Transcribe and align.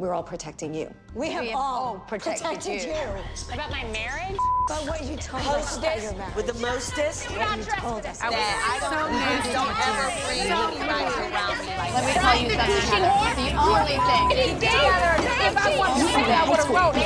we're 0.00 0.14
all 0.14 0.22
protecting 0.22 0.72
you. 0.72 0.88
We 1.14 1.30
have, 1.30 1.44
have 1.44 1.54
all 1.54 1.84
all 1.84 1.98
protected 2.08 2.46
protected, 2.46 2.84
you. 2.84 2.88
you. 2.88 3.52
About 3.52 3.70
my 3.70 3.84
marriage? 3.92 4.36
But 4.66 4.88
what 4.88 5.04
you 5.04 5.14
told 5.16 5.44
us 5.44 5.76
about 5.76 6.00
your 6.00 6.14
marriage. 6.14 6.34
with 6.36 6.46
the 6.46 6.54
mostest. 6.54 7.28
what 7.28 7.58
you 7.58 7.64
told 7.64 8.06
us. 8.06 8.18
That 8.20 8.32
I 8.32 8.80
don't, 8.80 9.12
you 9.12 9.52
don't 9.52 9.76
ever 9.76 10.08
bring 10.24 10.48
anybody 10.48 11.04
around 11.20 11.60
me 11.60 11.76
like 11.76 11.92
Let 11.92 12.08
me 12.08 12.16
tell 12.16 12.32
you 12.40 12.48
something. 12.48 12.80
Heather. 12.80 13.44
The 13.44 13.52
only 13.60 14.00
thing. 14.08 14.56
If 14.56 15.52
I 15.60 15.76
wanted 15.76 16.00
to 16.00 16.08
say 16.08 16.24
that, 16.24 16.40
I 16.40 16.48
would 16.48 16.64
have 16.64 16.72
wrote 16.72 16.96
it. 16.96 17.04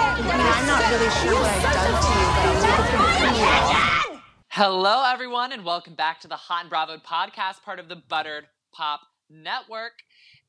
I 0.00 0.32
mean, 0.32 0.48
I'm 0.48 0.64
not 0.64 0.80
really 0.88 1.12
sure 1.20 1.36
what 1.36 1.52
I've 1.52 1.76
done 1.76 1.92
to 1.92 2.08
you, 2.08 2.24
but 2.32 2.48
I'll 2.48 2.64
take 3.20 3.36
it 3.36 4.16
you. 4.16 4.20
Hello, 4.48 5.04
everyone, 5.04 5.52
and 5.52 5.62
welcome 5.62 5.94
back 5.94 6.20
to 6.20 6.28
the 6.28 6.36
Hot 6.36 6.62
and 6.62 6.70
Bravo 6.70 6.96
podcast, 6.96 7.62
part 7.62 7.78
of 7.78 7.90
the 7.90 7.96
Buttered 7.96 8.46
Pop 8.72 9.00
Network. 9.28 9.92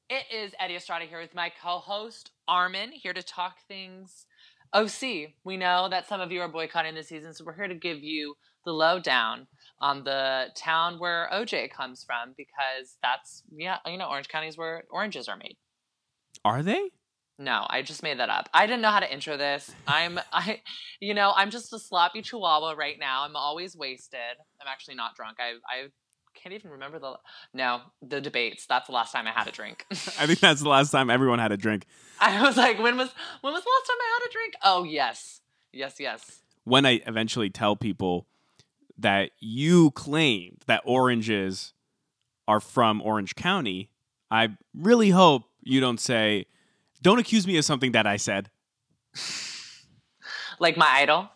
It 0.10 0.26
is 0.34 0.56
Eddie 0.60 0.76
Estrada 0.76 1.06
here 1.06 1.22
with 1.22 1.36
my 1.36 1.52
co 1.62 1.78
host, 1.78 2.32
Armin, 2.48 2.92
here 2.92 3.14
to 3.14 3.22
talk 3.22 3.58
things 3.68 4.26
oh, 4.74 4.86
OC. 4.86 5.34
We 5.44 5.56
know 5.56 5.88
that 5.88 6.08
some 6.08 6.20
of 6.20 6.32
you 6.32 6.42
are 6.42 6.48
boycotting 6.48 6.96
this 6.96 7.10
season, 7.10 7.32
so 7.32 7.44
we're 7.46 7.54
here 7.54 7.68
to 7.68 7.76
give 7.76 8.00
you 8.00 8.34
the 8.66 8.72
lowdown 8.72 9.46
on 9.80 10.04
the 10.04 10.48
town 10.56 10.98
where 10.98 11.30
OJ 11.32 11.70
comes 11.70 12.04
from 12.04 12.34
because 12.36 12.98
that's, 13.04 13.44
yeah, 13.56 13.78
you 13.86 14.00
know, 14.00 14.10
Orange 14.10 14.30
County 14.30 14.48
is 14.48 14.58
where 14.58 14.84
oranges 14.90 15.28
are 15.28 15.38
made. 15.38 15.58
Are 16.44 16.64
they? 16.64 16.90
No, 17.38 17.68
I 17.70 17.84
just 17.84 18.02
made 18.02 18.18
that 18.18 18.32
up. 18.32 18.50
I 18.52 18.66
didn't 18.66 18.82
know 18.82 18.90
how 18.90 19.02
to 19.02 19.14
intro 19.14 19.38
this. 19.38 19.72
I'm 19.86 20.20
I 20.34 20.62
you 21.00 21.14
know, 21.14 21.34
I'm 21.36 21.52
just 21.52 21.72
a 21.72 21.78
sloppy 21.78 22.24
chihuahua 22.24 22.72
right 22.72 22.98
now. 23.00 23.26
I'm 23.26 23.36
always 23.36 23.78
wasted. 23.78 24.20
I'm 24.60 24.68
actually 24.68 24.96
not 24.96 25.16
drunk. 25.16 25.38
I 25.40 25.52
I 25.72 25.90
can't 26.42 26.54
even 26.54 26.72
remember 26.72 27.00
the 27.00 27.18
No, 27.54 27.82
the 28.02 28.22
debates. 28.22 28.66
That's 28.66 28.88
the 28.88 28.94
last 28.94 29.12
time 29.12 29.28
I 29.28 29.32
had 29.32 29.48
a 29.48 29.52
drink. 29.52 29.86
I 29.92 30.26
think 30.26 30.40
that's 30.40 30.62
the 30.62 30.70
last 30.70 30.92
time 30.92 31.10
everyone 31.10 31.40
had 31.40 31.52
a 31.52 31.58
drink. 31.58 31.86
I 32.20 32.42
was 32.42 32.58
like, 32.58 32.78
when 32.80 32.98
was 32.98 33.10
when 33.42 33.54
was 33.54 33.64
the 33.64 33.70
last 33.70 33.88
time 33.88 33.98
I 34.00 34.20
had 34.20 34.30
a 34.30 34.32
drink? 34.34 34.54
Oh, 34.64 34.84
yes. 34.84 35.42
Yes, 35.72 35.96
yes. 36.00 36.42
When 36.64 36.86
I 36.86 37.02
eventually 37.06 37.50
tell 37.50 37.76
people 37.76 38.28
that 38.98 39.32
you 39.40 39.92
claimed 39.92 40.64
that 40.68 40.82
oranges 40.86 41.74
are 42.48 42.60
from 42.60 43.02
Orange 43.02 43.36
County, 43.36 43.90
I 44.32 44.50
really 44.74 45.12
hope 45.12 45.44
you 45.62 45.80
don't 45.80 46.00
say, 46.00 46.46
don't 47.02 47.20
accuse 47.20 47.46
me 47.48 47.58
of 47.58 47.66
something 47.66 47.92
that 47.94 48.06
I 48.08 48.18
said. 48.18 48.50
Like 50.60 50.76
my 50.76 50.88
idol. 50.90 51.30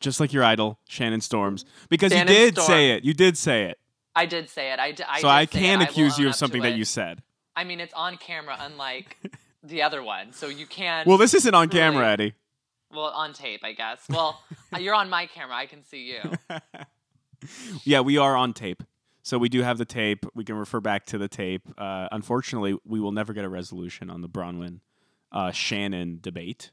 Just 0.00 0.20
like 0.20 0.32
your 0.32 0.44
idol, 0.44 0.78
Shannon 0.88 1.20
Storms. 1.20 1.64
Because 1.88 2.12
Shannon 2.12 2.32
you 2.32 2.38
did 2.38 2.54
Storm. 2.54 2.66
say 2.66 2.90
it. 2.92 3.04
You 3.04 3.14
did 3.14 3.36
say 3.36 3.64
it. 3.64 3.78
I 4.14 4.26
did 4.26 4.48
say 4.50 4.72
it. 4.72 4.78
I, 4.78 4.92
d- 4.92 5.04
I 5.08 5.20
so 5.20 5.28
I 5.28 5.46
can 5.46 5.80
accuse 5.82 6.18
you 6.18 6.28
of 6.28 6.34
something 6.34 6.62
that 6.62 6.72
it. 6.72 6.78
you 6.78 6.84
said. 6.84 7.22
I 7.54 7.64
mean, 7.64 7.80
it's 7.80 7.94
on 7.94 8.16
camera, 8.16 8.56
unlike 8.60 9.16
the 9.62 9.82
other 9.82 10.02
one. 10.02 10.32
So 10.32 10.48
you 10.48 10.66
can. 10.66 11.04
Well, 11.06 11.18
this 11.18 11.34
isn't 11.34 11.54
on 11.54 11.68
Really? 11.68 11.80
camera, 11.80 12.08
Eddie. 12.08 12.34
Well, 12.92 13.04
on 13.04 13.32
tape, 13.32 13.60
I 13.62 13.72
guess. 13.72 14.02
Well, 14.08 14.40
you're 14.78 14.94
on 14.94 15.08
my 15.10 15.26
camera. 15.26 15.54
I 15.56 15.66
can 15.66 15.84
see 15.84 16.12
you. 16.12 16.32
yeah, 17.84 18.00
we 18.00 18.18
are 18.18 18.36
on 18.36 18.52
tape. 18.52 18.82
So 19.22 19.38
we 19.38 19.48
do 19.48 19.62
have 19.62 19.78
the 19.78 19.84
tape. 19.84 20.26
We 20.34 20.44
can 20.44 20.56
refer 20.56 20.80
back 20.80 21.06
to 21.06 21.18
the 21.18 21.28
tape. 21.28 21.62
Uh, 21.78 22.08
unfortunately, 22.10 22.76
we 22.84 22.98
will 23.00 23.12
never 23.12 23.32
get 23.32 23.44
a 23.44 23.48
resolution 23.48 24.10
on 24.10 24.22
the 24.22 24.28
Braunwyn 24.28 24.80
uh, 25.30 25.52
Shannon 25.52 26.18
debate. 26.20 26.70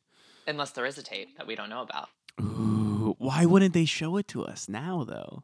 Unless 0.48 0.72
there 0.72 0.86
is 0.86 0.98
a 0.98 1.04
tape 1.04 1.38
that 1.38 1.46
we 1.46 1.56
don't 1.56 1.70
know 1.70 1.82
about. 1.82 2.10
Ooh, 2.42 3.16
why 3.20 3.46
wouldn't 3.46 3.74
they 3.74 3.86
show 3.86 4.18
it 4.18 4.28
to 4.30 4.44
us 4.46 4.70
now, 4.70 5.04
though? 5.04 5.44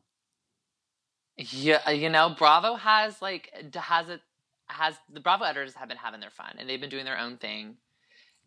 Yeah, 1.52 1.82
uh, 1.88 1.92
you 1.92 2.10
know, 2.10 2.36
Bravo 2.38 2.76
has 2.76 3.22
like 3.22 3.50
eh, 3.54 3.80
has 3.80 4.10
it 4.10 4.22
has 4.68 4.96
the 5.12 5.20
Bravo 5.20 5.46
editors 5.46 5.76
have 5.76 5.88
been 5.88 5.98
having 5.98 6.20
their 6.20 6.30
fun 6.30 6.56
and 6.58 6.70
they've 6.70 6.80
been 6.82 6.90
doing 6.90 7.06
their 7.06 7.20
own 7.20 7.38
thing. 7.38 7.76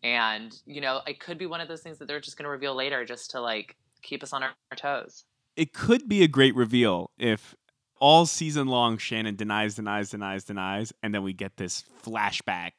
And, 0.03 0.55
you 0.65 0.81
know, 0.81 1.01
it 1.07 1.19
could 1.19 1.37
be 1.37 1.47
one 1.47 1.61
of 1.61 1.67
those 1.67 1.81
things 1.81 1.97
that 1.99 2.07
they're 2.07 2.19
just 2.19 2.37
going 2.37 2.45
to 2.45 2.49
reveal 2.49 2.75
later 2.75 3.03
just 3.05 3.31
to 3.31 3.41
like 3.41 3.75
keep 4.01 4.23
us 4.23 4.33
on 4.33 4.43
our, 4.43 4.51
our 4.71 4.77
toes. 4.77 5.25
It 5.55 5.73
could 5.73 6.07
be 6.07 6.23
a 6.23 6.27
great 6.27 6.55
reveal 6.55 7.09
if 7.17 7.55
all 7.99 8.25
season 8.25 8.67
long 8.67 8.97
Shannon 8.97 9.35
denies, 9.35 9.75
denies, 9.75 10.11
denies, 10.11 10.43
denies, 10.43 10.93
and 11.01 11.13
then 11.15 11.23
we 11.23 11.33
get 11.33 11.57
this 11.57 11.83
flashback 12.03 12.73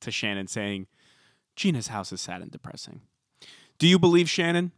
to 0.00 0.10
Shannon 0.10 0.46
saying, 0.46 0.86
Gina's 1.54 1.88
house 1.88 2.12
is 2.12 2.20
sad 2.20 2.40
and 2.40 2.50
depressing. 2.50 3.02
Do 3.78 3.86
you 3.86 3.98
believe 3.98 4.30
Shannon? 4.30 4.72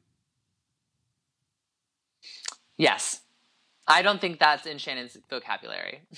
Yes. 2.76 3.20
I 3.90 4.02
don't 4.02 4.20
think 4.20 4.38
that's 4.38 4.66
in 4.66 4.78
Shannon's 4.78 5.16
vocabulary. 5.28 6.02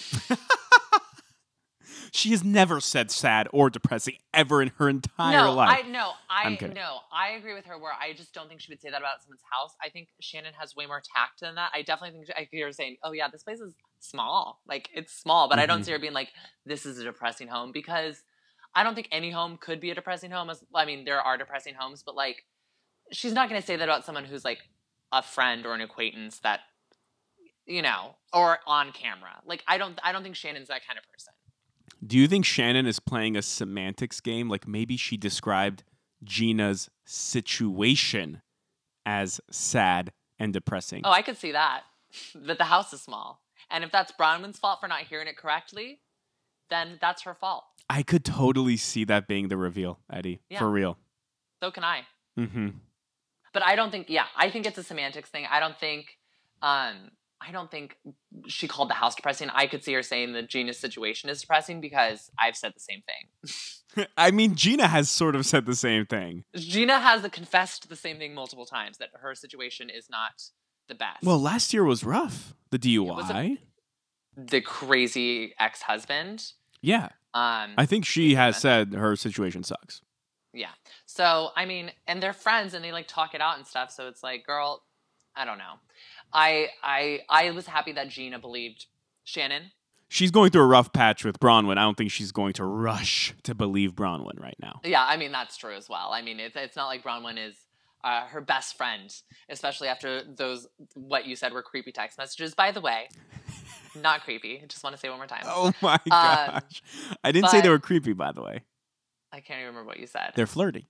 She 2.14 2.30
has 2.32 2.44
never 2.44 2.78
said 2.78 3.10
sad 3.10 3.48
or 3.54 3.70
depressing 3.70 4.16
ever 4.34 4.60
in 4.60 4.68
her 4.78 4.88
entire 4.88 5.46
no, 5.46 5.54
life. 5.54 5.82
I 5.82 5.88
no, 5.88 6.12
I 6.28 6.58
no, 6.74 6.98
I 7.10 7.30
agree 7.30 7.54
with 7.54 7.64
her. 7.64 7.78
Where 7.78 7.92
I 7.92 8.12
just 8.12 8.34
don't 8.34 8.48
think 8.48 8.60
she 8.60 8.70
would 8.70 8.82
say 8.82 8.90
that 8.90 9.00
about 9.00 9.22
someone's 9.22 9.40
house. 9.50 9.74
I 9.82 9.88
think 9.88 10.08
Shannon 10.20 10.52
has 10.58 10.76
way 10.76 10.84
more 10.86 11.00
tact 11.16 11.40
than 11.40 11.54
that. 11.54 11.70
I 11.74 11.80
definitely 11.80 12.18
think 12.18 12.30
I 12.36 12.48
hear 12.50 12.66
her 12.66 12.72
saying, 12.72 12.98
"Oh 13.02 13.12
yeah, 13.12 13.28
this 13.28 13.42
place 13.42 13.60
is 13.60 13.74
small. 14.00 14.60
Like 14.66 14.90
it's 14.94 15.12
small," 15.14 15.48
but 15.48 15.58
I 15.58 15.64
don't 15.64 15.80
Mhm. 15.80 15.84
see 15.86 15.92
her 15.92 15.98
being 15.98 16.12
like, 16.12 16.32
"This 16.66 16.84
is 16.84 16.98
a 16.98 17.04
depressing 17.04 17.48
home," 17.48 17.72
because 17.72 18.22
I 18.74 18.82
don't 18.82 18.94
think 18.94 19.08
any 19.10 19.30
home 19.30 19.56
could 19.56 19.80
be 19.80 19.90
a 19.90 19.94
depressing 19.94 20.30
home. 20.30 20.50
As 20.50 20.62
I 20.74 20.84
mean, 20.84 21.06
there 21.06 21.20
are 21.20 21.38
depressing 21.38 21.74
homes, 21.74 22.02
but 22.02 22.14
like, 22.14 22.44
she's 23.10 23.32
not 23.32 23.48
going 23.48 23.60
to 23.60 23.66
say 23.66 23.76
that 23.76 23.88
about 23.88 24.04
someone 24.04 24.26
who's 24.26 24.44
like 24.44 24.60
a 25.12 25.22
friend 25.22 25.64
or 25.64 25.74
an 25.74 25.80
acquaintance 25.80 26.40
that 26.40 26.60
you 27.66 27.82
know, 27.82 28.16
or 28.32 28.58
on 28.66 28.92
camera. 28.92 29.40
Like 29.46 29.62
I 29.66 29.78
don't, 29.78 29.98
I 30.02 30.12
don't 30.12 30.22
think 30.22 30.36
Shannon's 30.36 30.68
that 30.68 30.86
kind 30.86 30.98
of 30.98 31.04
person. 31.10 31.32
Do 32.04 32.18
you 32.18 32.26
think 32.26 32.44
Shannon 32.44 32.86
is 32.86 32.98
playing 32.98 33.36
a 33.36 33.42
semantics 33.42 34.20
game? 34.20 34.48
Like 34.48 34.66
maybe 34.66 34.96
she 34.96 35.16
described 35.16 35.84
Gina's 36.24 36.90
situation 37.04 38.42
as 39.06 39.40
sad 39.50 40.12
and 40.38 40.52
depressing. 40.52 41.02
Oh, 41.04 41.10
I 41.10 41.22
could 41.22 41.36
see 41.36 41.52
that. 41.52 41.82
that 42.34 42.58
the 42.58 42.64
house 42.64 42.92
is 42.92 43.00
small. 43.02 43.40
And 43.70 43.84
if 43.84 43.92
that's 43.92 44.12
Braunwyn's 44.12 44.58
fault 44.58 44.80
for 44.80 44.88
not 44.88 45.02
hearing 45.02 45.28
it 45.28 45.36
correctly, 45.36 46.00
then 46.68 46.98
that's 47.00 47.22
her 47.22 47.34
fault. 47.34 47.64
I 47.88 48.02
could 48.02 48.24
totally 48.24 48.76
see 48.76 49.04
that 49.04 49.26
being 49.26 49.48
the 49.48 49.56
reveal, 49.56 50.00
Eddie. 50.12 50.40
Yeah. 50.48 50.58
For 50.58 50.70
real. 50.70 50.98
So 51.62 51.70
can 51.70 51.84
I. 51.84 52.02
Mm-hmm. 52.38 52.68
But 53.52 53.62
I 53.62 53.76
don't 53.76 53.90
think 53.90 54.08
yeah, 54.08 54.24
I 54.36 54.50
think 54.50 54.66
it's 54.66 54.78
a 54.78 54.82
semantics 54.82 55.30
thing. 55.30 55.46
I 55.50 55.60
don't 55.60 55.78
think 55.78 56.18
um 56.62 57.10
I 57.46 57.52
don't 57.52 57.70
think 57.70 57.96
she 58.46 58.68
called 58.68 58.88
the 58.90 58.94
house 58.94 59.14
depressing. 59.14 59.50
I 59.50 59.66
could 59.66 59.82
see 59.84 59.92
her 59.94 60.02
saying 60.02 60.32
the 60.32 60.42
Gina's 60.42 60.78
situation 60.78 61.28
is 61.30 61.40
depressing 61.40 61.80
because 61.80 62.30
I've 62.38 62.56
said 62.56 62.72
the 62.74 62.80
same 62.80 63.02
thing. 63.02 64.06
I 64.16 64.30
mean, 64.30 64.54
Gina 64.54 64.86
has 64.88 65.10
sort 65.10 65.36
of 65.36 65.44
said 65.44 65.66
the 65.66 65.74
same 65.74 66.06
thing. 66.06 66.44
Gina 66.54 66.98
has 67.00 67.26
confessed 67.30 67.88
the 67.88 67.96
same 67.96 68.18
thing 68.18 68.34
multiple 68.34 68.64
times 68.66 68.98
that 68.98 69.10
her 69.20 69.34
situation 69.34 69.90
is 69.90 70.08
not 70.08 70.42
the 70.88 70.94
best. 70.94 71.22
Well, 71.22 71.38
last 71.38 71.72
year 71.74 71.84
was 71.84 72.04
rough. 72.04 72.54
The 72.70 72.78
DUI. 72.78 73.30
a- 73.30 73.58
the 74.34 74.60
crazy 74.62 75.54
ex-husband. 75.58 76.52
yeah. 76.80 77.10
Um 77.34 77.74
I 77.78 77.86
think 77.86 78.04
she 78.06 78.34
has 78.34 78.58
said 78.58 78.92
her 78.94 79.16
situation 79.16 79.62
sucks. 79.64 80.02
Yeah. 80.54 80.70
So 81.06 81.50
I 81.56 81.64
mean, 81.66 81.90
and 82.06 82.22
they're 82.22 82.32
friends 82.34 82.74
and 82.74 82.84
they 82.84 82.92
like 82.92 83.08
talk 83.08 83.34
it 83.34 83.40
out 83.40 83.56
and 83.56 83.66
stuff. 83.66 83.90
So 83.90 84.06
it's 84.08 84.22
like, 84.22 84.44
girl, 84.46 84.82
I 85.34 85.44
don't 85.46 85.56
know. 85.58 85.74
I 86.32 86.68
I 86.82 87.20
I 87.28 87.50
was 87.50 87.66
happy 87.66 87.92
that 87.92 88.08
Gina 88.08 88.38
believed 88.38 88.86
Shannon. 89.24 89.72
She's 90.08 90.30
going 90.30 90.50
through 90.50 90.62
a 90.62 90.66
rough 90.66 90.92
patch 90.92 91.24
with 91.24 91.40
Braunwyn. 91.40 91.78
I 91.78 91.82
don't 91.82 91.96
think 91.96 92.10
she's 92.10 92.32
going 92.32 92.52
to 92.54 92.64
rush 92.64 93.34
to 93.44 93.54
believe 93.54 93.94
Braunwyn 93.94 94.38
right 94.40 94.56
now. 94.60 94.80
Yeah, 94.84 95.04
I 95.06 95.16
mean 95.16 95.32
that's 95.32 95.56
true 95.56 95.74
as 95.74 95.88
well. 95.88 96.10
I 96.12 96.22
mean 96.22 96.38
it's 96.40 96.56
it's 96.56 96.76
not 96.76 96.86
like 96.86 97.02
Braunwyn 97.02 97.38
is 97.38 97.54
uh, 98.04 98.26
her 98.26 98.40
best 98.40 98.76
friend, 98.76 99.14
especially 99.48 99.88
after 99.88 100.22
those 100.24 100.66
what 100.94 101.24
you 101.26 101.36
said 101.36 101.52
were 101.52 101.62
creepy 101.62 101.92
text 101.92 102.18
messages. 102.18 102.54
By 102.54 102.72
the 102.72 102.80
way, 102.80 103.08
not 104.00 104.22
creepy. 104.24 104.60
I 104.62 104.66
just 104.66 104.82
want 104.82 104.94
to 104.96 105.00
say 105.00 105.08
one 105.08 105.18
more 105.18 105.26
time. 105.26 105.44
Oh 105.46 105.72
my 105.80 105.94
Um, 105.94 106.00
gosh. 106.10 106.82
I 107.24 107.30
didn't 107.32 107.50
say 107.50 107.60
they 107.60 107.68
were 107.68 107.78
creepy, 107.78 108.12
by 108.12 108.32
the 108.32 108.42
way. 108.42 108.62
I 109.32 109.40
can't 109.40 109.60
even 109.60 109.68
remember 109.68 109.86
what 109.88 109.98
you 109.98 110.06
said. 110.06 110.32
They're 110.34 110.46
flirty. 110.46 110.88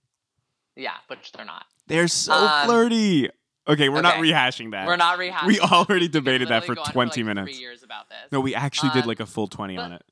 yeah, 0.75 0.97
but 1.09 1.19
they're 1.37 1.45
not. 1.45 1.67
They're 1.87 2.09
so 2.09 2.33
Um, 2.33 2.67
flirty. 2.67 3.29
Okay, 3.69 3.89
we're 3.89 4.03
not 4.03 4.17
rehashing 4.17 4.73
that. 4.73 4.87
We're 4.87 4.97
not 4.97 5.19
rehashing. 5.19 5.47
We 5.47 5.61
already 5.61 6.09
debated 6.09 6.49
that 6.49 6.65
for 6.65 6.79
on 6.79 6.85
20 6.85 7.23
like, 7.23 7.27
minutes. 7.27 7.57
Three 7.57 7.61
years 7.61 7.83
about 7.83 8.09
this. 8.09 8.33
No, 8.33 8.41
we 8.41 8.55
actually 8.55 8.91
did 8.91 9.05
Um, 9.05 9.09
like 9.09 9.21
a 9.21 9.27
full 9.27 9.47
20 9.47 9.77
but- 9.77 9.83
on 9.83 9.93
it. 9.93 10.03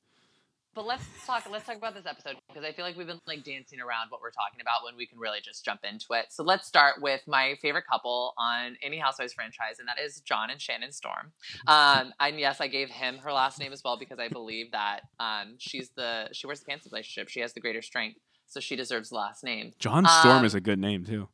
But 0.72 0.86
let's 0.86 1.04
talk. 1.26 1.50
Let's 1.50 1.66
talk 1.66 1.76
about 1.76 1.94
this 1.94 2.06
episode 2.06 2.36
because 2.46 2.64
I 2.64 2.70
feel 2.72 2.84
like 2.84 2.96
we've 2.96 3.06
been 3.06 3.20
like 3.26 3.42
dancing 3.42 3.80
around 3.80 4.10
what 4.10 4.20
we're 4.20 4.30
talking 4.30 4.60
about 4.60 4.84
when 4.84 4.96
we 4.96 5.04
can 5.04 5.18
really 5.18 5.40
just 5.42 5.64
jump 5.64 5.80
into 5.82 6.06
it. 6.12 6.26
So 6.30 6.44
let's 6.44 6.68
start 6.68 7.02
with 7.02 7.22
my 7.26 7.56
favorite 7.60 7.84
couple 7.90 8.34
on 8.38 8.76
any 8.80 8.96
Housewives 8.96 9.32
franchise, 9.32 9.80
and 9.80 9.88
that 9.88 9.98
is 9.98 10.20
John 10.20 10.48
and 10.48 10.60
Shannon 10.60 10.92
Storm. 10.92 11.32
Um, 11.66 12.12
and 12.20 12.38
yes, 12.38 12.60
I 12.60 12.68
gave 12.68 12.88
him 12.88 13.18
her 13.18 13.32
last 13.32 13.58
name 13.58 13.72
as 13.72 13.82
well 13.84 13.98
because 13.98 14.20
I 14.20 14.28
believe 14.28 14.70
that 14.70 15.00
um, 15.18 15.56
she's 15.58 15.90
the 15.96 16.28
she 16.32 16.46
wears 16.46 16.60
the 16.60 16.66
pants 16.66 16.86
in 16.86 16.90
the 16.90 16.94
relationship. 16.94 17.28
She 17.28 17.40
has 17.40 17.52
the 17.52 17.60
greater 17.60 17.82
strength, 17.82 18.20
so 18.46 18.60
she 18.60 18.76
deserves 18.76 19.08
the 19.08 19.16
last 19.16 19.42
name. 19.42 19.72
John 19.80 20.06
Storm 20.06 20.38
um, 20.38 20.44
is 20.44 20.54
a 20.54 20.60
good 20.60 20.78
name, 20.78 21.04
too. 21.04 21.28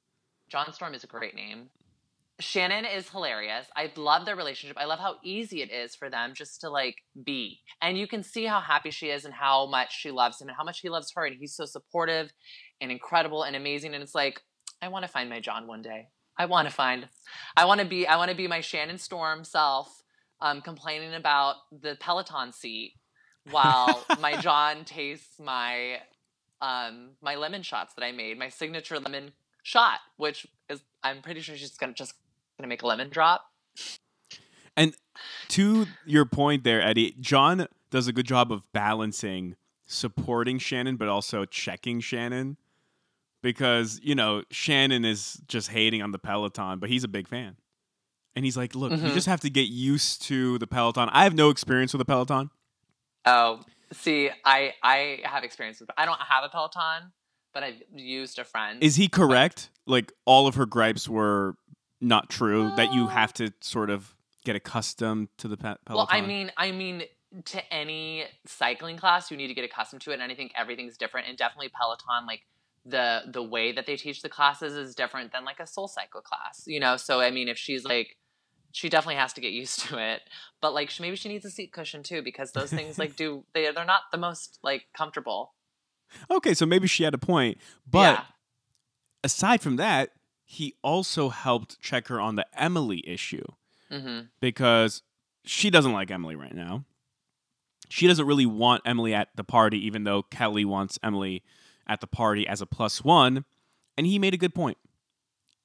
John 0.48 0.72
Storm 0.72 0.94
is 0.94 1.04
a 1.04 1.08
great 1.08 1.34
name. 1.34 1.68
Shannon 2.38 2.84
is 2.84 3.08
hilarious. 3.08 3.66
I 3.74 3.90
love 3.96 4.26
their 4.26 4.36
relationship. 4.36 4.76
I 4.78 4.84
love 4.84 4.98
how 4.98 5.16
easy 5.24 5.62
it 5.62 5.70
is 5.70 5.94
for 5.94 6.10
them 6.10 6.32
just 6.34 6.60
to 6.60 6.70
like 6.70 6.96
be. 7.24 7.60
And 7.80 7.96
you 7.96 8.06
can 8.06 8.22
see 8.22 8.44
how 8.44 8.60
happy 8.60 8.90
she 8.90 9.08
is 9.08 9.24
and 9.24 9.32
how 9.32 9.66
much 9.66 9.98
she 9.98 10.10
loves 10.10 10.40
him 10.40 10.48
and 10.48 10.56
how 10.56 10.64
much 10.64 10.80
he 10.80 10.90
loves 10.90 11.10
her. 11.16 11.24
And 11.24 11.36
he's 11.38 11.56
so 11.56 11.64
supportive 11.64 12.30
and 12.80 12.92
incredible 12.92 13.42
and 13.42 13.56
amazing. 13.56 13.94
And 13.94 14.02
it's 14.02 14.14
like, 14.14 14.40
I 14.82 14.88
want 14.88 15.04
to 15.04 15.10
find 15.10 15.30
my 15.30 15.40
John 15.40 15.66
one 15.66 15.80
day. 15.80 16.08
I 16.38 16.44
want 16.44 16.68
to 16.68 16.74
find, 16.74 17.08
I 17.56 17.64
want 17.64 17.80
to 17.80 17.86
be, 17.86 18.06
I 18.06 18.16
want 18.16 18.30
to 18.30 18.36
be 18.36 18.46
my 18.46 18.60
Shannon 18.60 18.98
Storm 18.98 19.42
self, 19.42 20.02
um, 20.42 20.60
complaining 20.60 21.14
about 21.14 21.56
the 21.72 21.96
Peloton 21.98 22.52
seat 22.52 22.92
while 23.50 24.04
my 24.20 24.36
John 24.36 24.84
tastes 24.84 25.40
my, 25.40 26.00
um, 26.60 27.12
my 27.22 27.36
lemon 27.36 27.62
shots 27.62 27.94
that 27.94 28.04
I 28.04 28.12
made, 28.12 28.38
my 28.38 28.50
signature 28.50 28.98
lemon 28.98 29.32
shot, 29.62 30.00
which 30.18 30.46
is, 30.68 30.82
I'm 31.02 31.22
pretty 31.22 31.40
sure 31.40 31.56
she's 31.56 31.78
gonna 31.78 31.94
just 31.94 32.12
gonna 32.58 32.68
make 32.68 32.82
a 32.82 32.86
lemon 32.86 33.08
drop. 33.10 33.50
And 34.76 34.94
to 35.48 35.86
your 36.04 36.24
point 36.24 36.64
there, 36.64 36.80
Eddie, 36.82 37.14
John 37.20 37.66
does 37.90 38.08
a 38.08 38.12
good 38.12 38.26
job 38.26 38.52
of 38.52 38.62
balancing 38.72 39.56
supporting 39.86 40.58
Shannon, 40.58 40.96
but 40.96 41.08
also 41.08 41.44
checking 41.44 42.00
Shannon. 42.00 42.56
Because, 43.42 44.00
you 44.02 44.14
know, 44.14 44.42
Shannon 44.50 45.04
is 45.04 45.40
just 45.46 45.68
hating 45.70 46.02
on 46.02 46.10
the 46.10 46.18
Peloton, 46.18 46.78
but 46.78 46.90
he's 46.90 47.04
a 47.04 47.08
big 47.08 47.28
fan. 47.28 47.56
And 48.34 48.44
he's 48.44 48.56
like, 48.56 48.74
look, 48.74 48.90
you 48.92 48.98
Mhm. 48.98 49.14
just 49.14 49.26
have 49.28 49.40
to 49.42 49.50
get 49.50 49.68
used 49.68 50.22
to 50.22 50.58
the 50.58 50.66
Peloton. 50.66 51.08
I 51.10 51.22
have 51.24 51.34
no 51.34 51.48
experience 51.50 51.92
with 51.92 51.98
the 52.00 52.04
Peloton. 52.04 52.50
Oh, 53.24 53.62
see, 53.92 54.30
I 54.44 54.74
I 54.82 55.20
have 55.24 55.44
experience 55.44 55.80
with. 55.80 55.90
I 55.96 56.04
don't 56.06 56.20
have 56.20 56.44
a 56.44 56.48
Peloton, 56.48 57.12
but 57.54 57.62
I've 57.62 57.82
used 57.94 58.38
a 58.38 58.44
friend. 58.44 58.82
Is 58.82 58.96
he 58.96 59.08
correct? 59.08 59.70
Like, 59.86 60.12
all 60.24 60.46
of 60.46 60.56
her 60.56 60.66
gripes 60.66 61.08
were 61.08 61.56
not 62.06 62.30
true, 62.30 62.72
that 62.76 62.92
you 62.94 63.02
um, 63.02 63.08
have 63.08 63.32
to 63.34 63.52
sort 63.60 63.90
of 63.90 64.14
get 64.44 64.56
accustomed 64.56 65.28
to 65.38 65.48
the 65.48 65.56
pe- 65.56 65.74
Peloton? 65.84 65.94
well, 65.94 66.08
I 66.08 66.20
mean, 66.20 66.52
I 66.56 66.70
mean, 66.70 67.02
to 67.46 67.74
any 67.74 68.24
cycling 68.46 68.96
class, 68.96 69.30
you 69.30 69.36
need 69.36 69.48
to 69.48 69.54
get 69.54 69.64
accustomed 69.64 70.02
to 70.02 70.12
it, 70.12 70.20
and 70.20 70.30
I 70.30 70.34
think 70.34 70.52
everything's 70.56 70.96
different. 70.96 71.28
And 71.28 71.36
definitely 71.36 71.68
Peloton, 71.68 72.26
like 72.26 72.42
the 72.84 73.22
the 73.26 73.42
way 73.42 73.72
that 73.72 73.86
they 73.86 73.96
teach 73.96 74.22
the 74.22 74.28
classes 74.28 74.74
is 74.74 74.94
different 74.94 75.32
than 75.32 75.44
like 75.44 75.58
a 75.60 75.66
Soul 75.66 75.88
Cycle 75.88 76.20
class, 76.20 76.62
you 76.66 76.80
know. 76.80 76.96
So 76.96 77.20
I 77.20 77.30
mean, 77.30 77.48
if 77.48 77.58
she's 77.58 77.84
like, 77.84 78.16
she 78.72 78.88
definitely 78.88 79.16
has 79.16 79.32
to 79.34 79.40
get 79.40 79.52
used 79.62 79.80
to 79.88 79.98
it. 79.98 80.22
But 80.60 80.74
like, 80.74 80.90
she- 80.90 81.02
maybe 81.02 81.16
she 81.16 81.28
needs 81.28 81.44
a 81.44 81.50
seat 81.50 81.72
cushion 81.72 82.02
too, 82.02 82.22
because 82.22 82.52
those 82.52 82.70
things 82.70 82.98
like 82.98 83.16
do 83.16 83.44
they 83.54 83.70
they're 83.72 83.84
not 83.84 84.02
the 84.12 84.18
most 84.18 84.58
like 84.62 84.86
comfortable. 84.96 85.54
Okay, 86.30 86.54
so 86.54 86.66
maybe 86.66 86.86
she 86.86 87.02
had 87.02 87.14
a 87.14 87.18
point. 87.18 87.58
But 87.90 88.18
yeah. 88.18 88.24
aside 89.24 89.60
from 89.60 89.74
that, 89.76 90.10
he 90.48 90.74
also 90.82 91.28
helped 91.28 91.80
check 91.80 92.06
her 92.06 92.20
on 92.20 92.36
the 92.36 92.46
Emily 92.58 93.02
issue 93.06 93.44
hmm 93.90 94.20
because 94.40 95.02
she 95.44 95.70
doesn't 95.70 95.92
like 95.92 96.10
Emily 96.10 96.34
right 96.36 96.54
now. 96.54 96.84
She 97.88 98.06
doesn't 98.06 98.26
really 98.26 98.46
want 98.46 98.82
Emily 98.84 99.12
at 99.14 99.28
the 99.36 99.44
party, 99.44 99.84
even 99.86 100.04
though 100.04 100.22
Kelly 100.22 100.64
wants 100.64 100.98
Emily 101.02 101.42
at 101.86 102.00
the 102.00 102.06
party 102.08 102.46
as 102.48 102.60
a 102.60 102.66
plus 102.66 103.04
one. 103.04 103.44
And 103.96 104.06
he 104.06 104.18
made 104.18 104.34
a 104.34 104.38
good 104.38 104.54
point. 104.54 104.76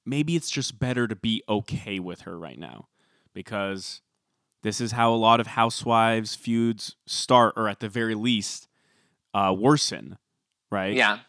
Maybe 0.06 0.36
it's 0.36 0.50
just 0.50 0.78
better 0.78 1.08
to 1.08 1.16
be 1.16 1.42
okay 1.48 1.98
with 1.98 2.22
her 2.22 2.38
right 2.38 2.58
now 2.58 2.88
because 3.34 4.02
this 4.62 4.80
is 4.80 4.92
how 4.92 5.12
a 5.12 5.16
lot 5.16 5.40
of 5.40 5.48
housewives 5.48 6.36
feuds 6.36 6.94
start, 7.06 7.54
or 7.56 7.68
at 7.68 7.80
the 7.80 7.88
very 7.88 8.14
least, 8.14 8.68
uh, 9.34 9.54
worsen, 9.56 10.16
right? 10.70 10.94
Yeah. 10.94 11.20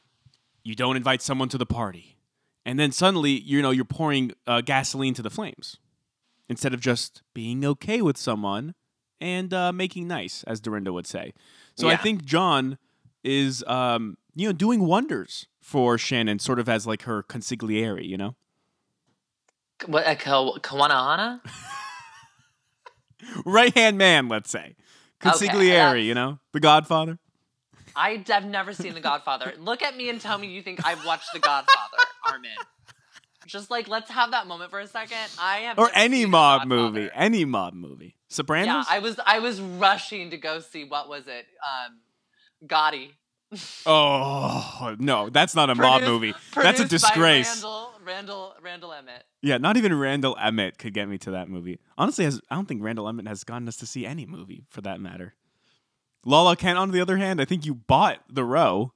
you 0.64 0.76
don't 0.76 0.96
invite 0.96 1.22
someone 1.24 1.50
to 1.50 1.58
the 1.58 1.66
party 1.66 2.13
and 2.66 2.80
then 2.80 2.92
suddenly 2.92 3.32
you 3.32 3.62
know 3.62 3.72
you're 3.72 3.86
pouring 3.86 4.32
uh, 4.48 4.62
gasoline 4.62 5.14
to 5.14 5.22
the 5.22 5.30
flames 5.30 5.78
instead 6.50 6.74
of 6.74 6.80
just 6.80 7.22
being 7.34 7.64
okay 7.66 8.02
with 8.02 8.18
someone 8.18 8.76
and 9.22 9.54
uh, 9.54 9.72
making 9.72 10.08
nice 10.08 10.44
as 10.44 10.60
dorinda 10.60 10.92
would 10.92 11.08
say. 11.08 11.34
So 11.76 11.90
i 11.90 11.96
think 11.96 12.24
john 12.26 12.78
is 13.24 13.64
um, 13.68 14.18
you 14.36 14.48
know 14.48 14.54
doing 14.54 14.82
wonders 14.86 15.48
for 15.62 15.98
shannon 15.98 16.40
sort 16.40 16.60
of 16.60 16.68
as 16.70 16.86
like 16.86 17.04
her 17.04 17.24
consigliere 17.24 18.06
you 18.06 18.18
know? 18.18 18.36
What 19.88 20.08
a 20.08 20.16
Ka- 20.16 20.58
Kawanahana? 20.60 21.40
right 23.46 23.74
hand 23.74 23.98
man 23.98 24.28
let's 24.28 24.50
say. 24.50 24.76
Consigliere 25.22 25.70
that's- 25.70 26.04
you 26.04 26.14
know? 26.14 26.40
The 26.52 26.60
godfather 26.60 27.18
I 27.96 28.24
have 28.28 28.46
never 28.46 28.74
seen 28.74 28.94
The 28.94 29.02
Godfather. 29.02 29.54
Look 29.60 29.82
at 29.82 29.96
me 29.96 30.10
and 30.10 30.20
tell 30.20 30.38
me 30.38 30.48
you 30.48 30.62
think 30.62 30.86
I've 30.86 31.06
watched 31.06 31.32
The 31.34 31.40
Godfather, 31.40 31.98
Armin. 32.28 32.52
Just 33.46 33.70
like 33.70 33.88
let's 33.88 34.10
have 34.10 34.32
that 34.32 34.48
moment 34.48 34.72
for 34.72 34.80
a 34.80 34.88
second. 34.88 35.18
I 35.40 35.58
have 35.60 35.78
or 35.78 35.90
any 35.94 36.26
mob 36.26 36.68
movie 36.68 37.10
any 37.14 37.46
mob 37.46 37.74
movie 37.74 38.16
sopranos 38.30 38.68
Yeah, 38.68 38.84
I 38.88 39.00
was 39.00 39.20
I 39.26 39.40
was 39.40 39.60
rushing 39.60 40.30
to 40.32 40.38
go 40.38 40.60
see 40.60 40.86
what 40.86 41.10
was 41.10 41.28
it? 41.28 41.46
Um, 41.62 42.00
Gotti. 42.68 43.12
oh 43.86 44.96
no 44.98 45.30
that's 45.30 45.54
not 45.54 45.70
a 45.70 45.76
mob 45.76 46.02
movie 46.02 46.34
that's 46.56 46.80
a 46.80 46.84
produced 46.86 46.90
disgrace 46.90 47.48
Randall 47.62 47.94
Randall 48.04 48.56
Randall 48.62 48.94
Emmett. 48.94 49.24
Yeah, 49.42 49.58
not 49.58 49.78
even 49.78 49.94
Randall 49.98 50.38
Emmett 50.42 50.78
could 50.78 50.94
get 50.94 51.08
me 51.08 51.18
to 51.20 51.32
that 51.32 51.50
movie. 51.50 51.80
Honestly, 51.98 52.26
has, 52.26 52.40
I 52.50 52.56
don't 52.56 52.68
think 52.68 52.82
Randall 52.82 53.08
Emmett 53.08 53.28
has 53.28 53.44
gotten 53.44 53.68
us 53.68 53.78
to 53.78 53.86
see 53.86 54.06
any 54.06 54.26
movie 54.26 54.66
for 54.70 54.82
that 54.82 55.00
matter. 55.00 55.36
Lala 56.26 56.56
Kent, 56.56 56.78
on 56.78 56.92
the 56.92 57.02
other 57.02 57.18
hand, 57.18 57.42
I 57.42 57.46
think 57.46 57.66
you 57.66 57.74
bought 57.76 58.20
The 58.30 58.44
Row. 58.46 58.94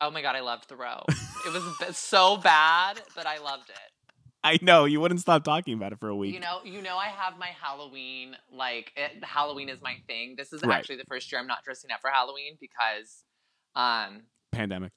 Oh 0.00 0.10
my 0.10 0.22
god, 0.22 0.36
I 0.36 0.40
loved 0.40 0.68
The 0.68 0.76
Row. 0.76 1.02
It 1.08 1.52
was 1.52 1.96
so 1.96 2.36
bad, 2.36 3.00
but 3.14 3.26
I 3.26 3.38
loved 3.38 3.70
it. 3.70 3.76
I 4.44 4.58
know 4.62 4.84
you 4.84 5.00
wouldn't 5.00 5.20
stop 5.20 5.42
talking 5.42 5.74
about 5.74 5.92
it 5.92 5.98
for 5.98 6.08
a 6.08 6.14
week. 6.14 6.32
You 6.34 6.40
know, 6.40 6.60
you 6.64 6.80
know, 6.82 6.96
I 6.96 7.06
have 7.06 7.36
my 7.38 7.48
Halloween. 7.60 8.36
Like, 8.52 8.92
it, 8.96 9.24
Halloween 9.24 9.68
is 9.68 9.80
my 9.82 9.96
thing. 10.06 10.34
This 10.36 10.52
is 10.52 10.62
Right. 10.62 10.78
actually 10.78 10.96
the 10.96 11.04
first 11.08 11.32
year 11.32 11.40
I'm 11.40 11.48
not 11.48 11.64
dressing 11.64 11.90
up 11.90 12.00
for 12.00 12.10
Halloween 12.10 12.56
because, 12.60 13.24
um, 13.74 14.22
Pandemic. 14.52 14.92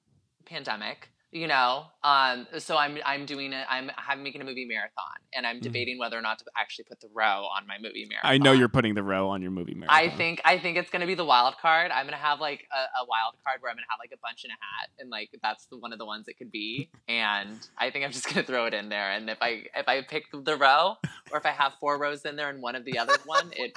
pandemic. 0.45 1.09
You 1.31 1.45
know, 1.47 1.85
um, 2.03 2.47
so 2.57 2.75
I'm 2.75 2.97
I'm 3.05 3.27
doing 3.27 3.53
it. 3.53 3.63
I'm 3.69 3.91
I'm 4.07 4.23
making 4.23 4.41
a 4.41 4.45
movie 4.45 4.65
marathon, 4.65 5.05
and 5.35 5.45
I'm 5.45 5.57
Mhm. 5.59 5.61
debating 5.61 5.99
whether 5.99 6.17
or 6.17 6.21
not 6.21 6.39
to 6.39 6.45
actually 6.57 6.85
put 6.85 6.99
the 7.01 7.09
row 7.13 7.45
on 7.55 7.67
my 7.67 7.77
movie 7.77 8.07
marathon. 8.09 8.31
I 8.31 8.39
know 8.39 8.51
you're 8.51 8.67
putting 8.67 8.95
The 8.95 9.03
Row 9.03 9.29
on 9.29 9.43
your 9.43 9.51
movie 9.51 9.75
marathon. 9.75 9.95
I 9.95 10.09
think 10.09 10.41
I 10.43 10.57
think 10.57 10.77
it's 10.77 10.89
gonna 10.89 11.05
be 11.05 11.13
the 11.13 11.25
wild 11.25 11.55
card. 11.57 11.91
I'm 11.91 12.07
gonna 12.07 12.17
have 12.17 12.39
like 12.39 12.65
a, 12.73 12.79
a 13.01 13.05
wild 13.07 13.35
card 13.45 13.61
where 13.61 13.69
I'm 13.69 13.77
gonna 13.77 13.85
have 13.91 13.99
like 13.99 14.11
a 14.11 14.17
bunch 14.23 14.43
in 14.43 14.49
a 14.49 14.53
hat, 14.53 14.89
and 14.97 15.11
like 15.11 15.29
that's 15.43 15.67
the 15.67 15.77
one 15.77 15.93
of 15.93 15.99
the 15.99 16.05
ones 16.05 16.27
it 16.27 16.37
could 16.37 16.51
be. 16.51 16.89
And 17.07 17.59
I 17.77 17.89
think 17.89 18.05
I'm 18.05 18.11
just 18.11 18.27
gonna 18.27 18.45
throw 18.45 18.65
it 18.65 18.73
in 18.73 18.89
there. 18.89 19.11
And 19.11 19.29
if 19.29 19.37
I 19.41 19.65
if 19.75 19.87
I 19.87 20.01
pick 20.01 20.25
the 20.31 20.57
row, 20.57 20.95
or 21.31 21.37
if 21.37 21.45
I 21.45 21.51
have 21.51 21.73
four 21.79 21.99
rows 21.99 22.25
in 22.25 22.35
there 22.37 22.49
and 22.49 22.61
one 22.61 22.75
of 22.75 22.85
the 22.85 22.97
other 22.97 23.17
one, 23.25 23.51
it 23.53 23.73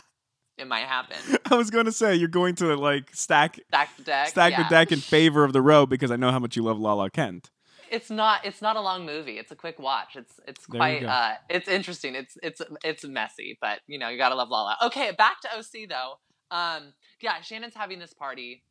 it 0.59 0.67
might 0.67 0.87
happen. 0.87 1.17
I 1.51 1.55
was 1.55 1.71
going 1.71 1.87
to 1.87 1.93
say 1.93 2.15
you're 2.15 2.29
going 2.29 2.55
to 2.57 2.77
like 2.77 3.15
stack 3.15 3.59
Stack 3.69 3.97
the 3.97 4.03
deck. 4.03 4.29
stack 4.29 4.53
yeah. 4.53 4.63
the 4.63 4.69
deck 4.69 4.93
in 4.93 5.01
favor 5.01 5.45
of 5.45 5.53
The 5.53 5.63
Row 5.63 5.87
because 5.87 6.11
I 6.11 6.17
know 6.17 6.31
how 6.31 6.39
much 6.39 6.57
you 6.57 6.63
love 6.63 6.79
Lala 6.79 7.11
Kent. 7.11 7.51
It's 7.91 8.11
not 8.11 8.47
it's 8.47 8.63
not 8.63 8.77
a 8.77 8.81
long 8.81 9.05
movie. 9.05 9.39
It's 9.39 9.53
a 9.53 9.57
quick 9.57 9.79
watch. 9.79 10.17
It's 10.17 10.41
it's 10.49 10.67
There 10.67 10.79
quite 10.79 11.05
uh 11.05 11.33
it's 11.51 11.69
interesting. 11.69 12.15
It's 12.15 12.37
it's 12.43 12.63
it's 12.83 13.05
messy, 13.05 13.59
but 13.61 13.81
you 13.87 13.99
know, 13.99 14.09
you 14.09 14.17
gotta 14.17 14.35
love 14.35 14.49
Lala. 14.49 14.77
Okay, 14.85 15.13
back 15.17 15.41
to 15.43 15.49
OC 15.59 15.89
though. 15.89 16.15
Um 16.51 16.95
yeah, 17.21 17.41
Shannon's 17.43 17.75
having 17.75 17.99
this 17.99 18.15
party. 18.15 18.63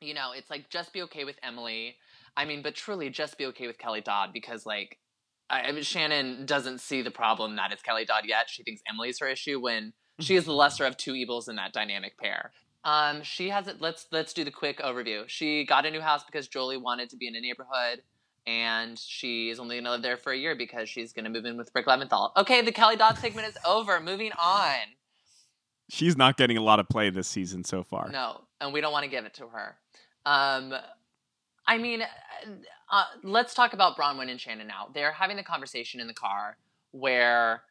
You 0.00 0.14
know, 0.14 0.32
it's 0.34 0.48
like 0.50 0.70
just 0.70 0.92
be 0.94 1.02
okay 1.02 1.24
with 1.24 1.36
Emily. 1.42 1.96
I 2.34 2.44
mean, 2.46 2.62
but 2.62 2.74
truly 2.74 3.10
just 3.10 3.36
be 3.36 3.46
okay 3.46 3.66
with 3.66 3.78
Kelly 3.78 4.00
Dodd 4.00 4.30
because 4.32 4.64
like 4.64 4.98
I, 5.50 5.62
I 5.62 5.72
mean, 5.72 5.82
Shannon 5.82 6.46
doesn't 6.46 6.80
see 6.80 7.02
the 7.02 7.10
problem 7.10 7.56
that 7.56 7.72
it's 7.72 7.82
Kelly 7.82 8.04
Dodd 8.04 8.24
yet. 8.26 8.46
She 8.48 8.62
thinks 8.62 8.82
Emily's 8.90 9.18
her 9.20 9.28
issue 9.28 9.60
when 9.60 9.92
she 10.20 10.36
is 10.36 10.44
the 10.44 10.52
lesser 10.52 10.84
of 10.84 10.96
two 10.96 11.14
evils 11.14 11.48
in 11.48 11.56
that 11.56 11.72
dynamic 11.72 12.18
pair. 12.18 12.52
Um, 12.84 13.22
she 13.22 13.48
has 13.50 13.66
it. 13.66 13.80
Let's 13.80 14.06
let's 14.12 14.32
do 14.32 14.44
the 14.44 14.50
quick 14.50 14.78
overview. 14.78 15.24
She 15.28 15.64
got 15.64 15.86
a 15.86 15.90
new 15.90 16.00
house 16.00 16.22
because 16.24 16.46
Jolie 16.46 16.76
wanted 16.76 17.10
to 17.10 17.16
be 17.16 17.26
in 17.26 17.34
a 17.34 17.40
neighborhood, 17.40 18.02
and 18.46 18.98
she's 18.98 19.58
only 19.58 19.76
gonna 19.76 19.90
live 19.90 20.02
there 20.02 20.16
for 20.16 20.32
a 20.32 20.38
year 20.38 20.54
because 20.54 20.88
she's 20.88 21.12
gonna 21.12 21.28
move 21.28 21.44
in 21.44 21.56
with 21.56 21.70
Rick 21.74 21.86
Leventhal. 21.86 22.30
Okay, 22.36 22.62
the 22.62 22.72
Kelly 22.72 22.96
Dodd 22.96 23.18
segment 23.18 23.48
is 23.48 23.58
over. 23.66 23.98
Moving 24.00 24.30
on. 24.40 24.76
She's 25.88 26.16
not 26.16 26.36
getting 26.36 26.56
a 26.56 26.62
lot 26.62 26.78
of 26.80 26.88
play 26.88 27.10
this 27.10 27.28
season 27.28 27.64
so 27.64 27.82
far. 27.82 28.08
No, 28.10 28.42
and 28.60 28.72
we 28.72 28.80
don't 28.80 28.92
want 28.92 29.04
to 29.04 29.10
give 29.10 29.24
it 29.24 29.34
to 29.34 29.48
her. 29.48 29.76
Um, 30.24 30.74
I 31.66 31.78
mean, 31.78 32.02
uh, 32.90 33.04
let's 33.24 33.54
talk 33.54 33.72
about 33.72 33.96
Braunwyn 33.96 34.30
and 34.30 34.40
Shannon 34.40 34.66
now. 34.68 34.88
They're 34.94 35.12
having 35.12 35.36
the 35.36 35.42
conversation 35.42 36.00
in 36.00 36.06
the 36.06 36.14
car 36.14 36.56
where 36.92 37.62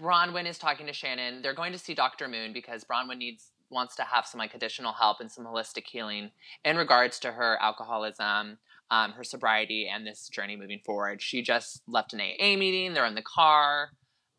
Braunwyn 0.00 0.46
is 0.46 0.58
talking 0.58 0.86
to 0.86 0.92
Shannon. 0.92 1.42
They're 1.42 1.54
going 1.54 1.72
to 1.72 1.78
see 1.78 1.94
Dr. 1.94 2.28
Moon 2.28 2.52
because 2.52 2.84
Braunwyn 2.84 3.18
needs 3.18 3.50
wants 3.70 3.94
to 3.96 4.02
have 4.02 4.26
some 4.26 4.38
like 4.38 4.54
additional 4.54 4.92
help 4.92 5.20
and 5.20 5.30
some 5.30 5.44
holistic 5.44 5.86
healing 5.86 6.30
in 6.64 6.76
regards 6.76 7.20
to 7.20 7.30
her 7.30 7.56
alcoholism, 7.60 8.58
um, 8.90 9.12
her 9.12 9.22
sobriety, 9.22 9.88
and 9.88 10.06
this 10.06 10.28
journey 10.28 10.56
moving 10.56 10.80
forward. 10.84 11.22
She 11.22 11.42
just 11.42 11.82
left 11.86 12.12
an 12.12 12.20
AA 12.20 12.56
meeting. 12.56 12.94
They're 12.94 13.06
in 13.06 13.14
the 13.14 13.22
car. 13.22 13.90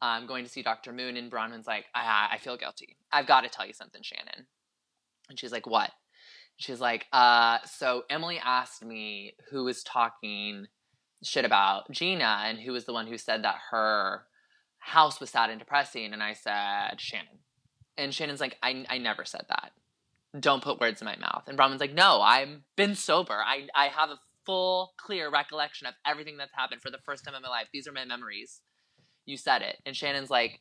Um, 0.01 0.25
going 0.25 0.43
to 0.43 0.49
see 0.49 0.63
Dr. 0.63 0.91
Moon, 0.91 1.15
and 1.15 1.31
Braunwyn's 1.31 1.67
like, 1.67 1.85
I, 1.93 2.29
I 2.31 2.37
feel 2.39 2.57
guilty. 2.57 2.97
I've 3.11 3.27
got 3.27 3.41
to 3.41 3.49
tell 3.49 3.67
you 3.67 3.73
something, 3.73 4.01
Shannon. 4.01 4.47
And 5.29 5.39
she's 5.39 5.51
like, 5.51 5.67
What? 5.67 5.91
She's 6.57 6.81
like, 6.81 7.07
uh, 7.11 7.59
so 7.65 8.03
Emily 8.09 8.39
asked 8.43 8.83
me 8.83 9.33
who 9.49 9.63
was 9.63 9.83
talking 9.83 10.65
shit 11.23 11.45
about 11.45 11.89
Gina 11.91 12.43
and 12.45 12.59
who 12.59 12.71
was 12.71 12.85
the 12.85 12.93
one 12.93 13.07
who 13.07 13.17
said 13.17 13.43
that 13.43 13.55
her 13.71 14.25
house 14.81 15.19
was 15.19 15.29
sad 15.29 15.49
and 15.49 15.59
depressing, 15.59 16.11
and 16.11 16.21
I 16.21 16.33
said 16.33 16.99
Shannon, 16.99 17.39
and 17.97 18.13
Shannon's 18.13 18.41
like, 18.41 18.57
I 18.61 18.85
I 18.89 18.97
never 18.97 19.23
said 19.23 19.45
that. 19.47 19.71
Don't 20.39 20.63
put 20.63 20.79
words 20.79 21.01
in 21.01 21.05
my 21.05 21.17
mouth. 21.17 21.43
And 21.47 21.57
Braunwyn's 21.57 21.79
like, 21.79 21.93
No, 21.93 22.21
I've 22.21 22.49
been 22.75 22.95
sober. 22.95 23.33
I 23.33 23.67
I 23.75 23.87
have 23.87 24.09
a 24.09 24.19
full, 24.45 24.93
clear 24.97 25.29
recollection 25.29 25.87
of 25.87 25.93
everything 26.05 26.37
that's 26.37 26.53
happened 26.55 26.81
for 26.81 26.89
the 26.89 26.97
first 27.05 27.23
time 27.23 27.35
in 27.35 27.41
my 27.41 27.49
life. 27.49 27.67
These 27.71 27.87
are 27.87 27.91
my 27.93 28.05
memories. 28.05 28.61
You 29.25 29.37
said 29.37 29.61
it, 29.61 29.77
and 29.85 29.95
Shannon's 29.95 30.29
like. 30.29 30.59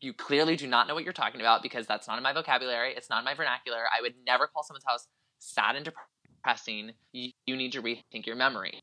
You 0.00 0.12
clearly 0.12 0.54
do 0.54 0.66
not 0.66 0.86
know 0.86 0.92
what 0.92 1.04
you're 1.04 1.14
talking 1.14 1.40
about 1.40 1.62
because 1.62 1.86
that's 1.86 2.06
not 2.06 2.18
in 2.18 2.22
my 2.22 2.34
vocabulary. 2.34 2.92
It's 2.94 3.08
not 3.08 3.20
in 3.20 3.24
my 3.24 3.32
vernacular. 3.32 3.84
I 3.96 4.02
would 4.02 4.12
never 4.26 4.46
call 4.46 4.62
someone's 4.62 4.84
house 4.86 5.06
sad 5.38 5.76
and 5.76 5.84
depressing. 5.86 6.92
You, 7.12 7.30
you 7.46 7.56
need 7.56 7.72
to 7.72 7.80
rethink 7.80 8.26
your 8.26 8.36
memory 8.36 8.80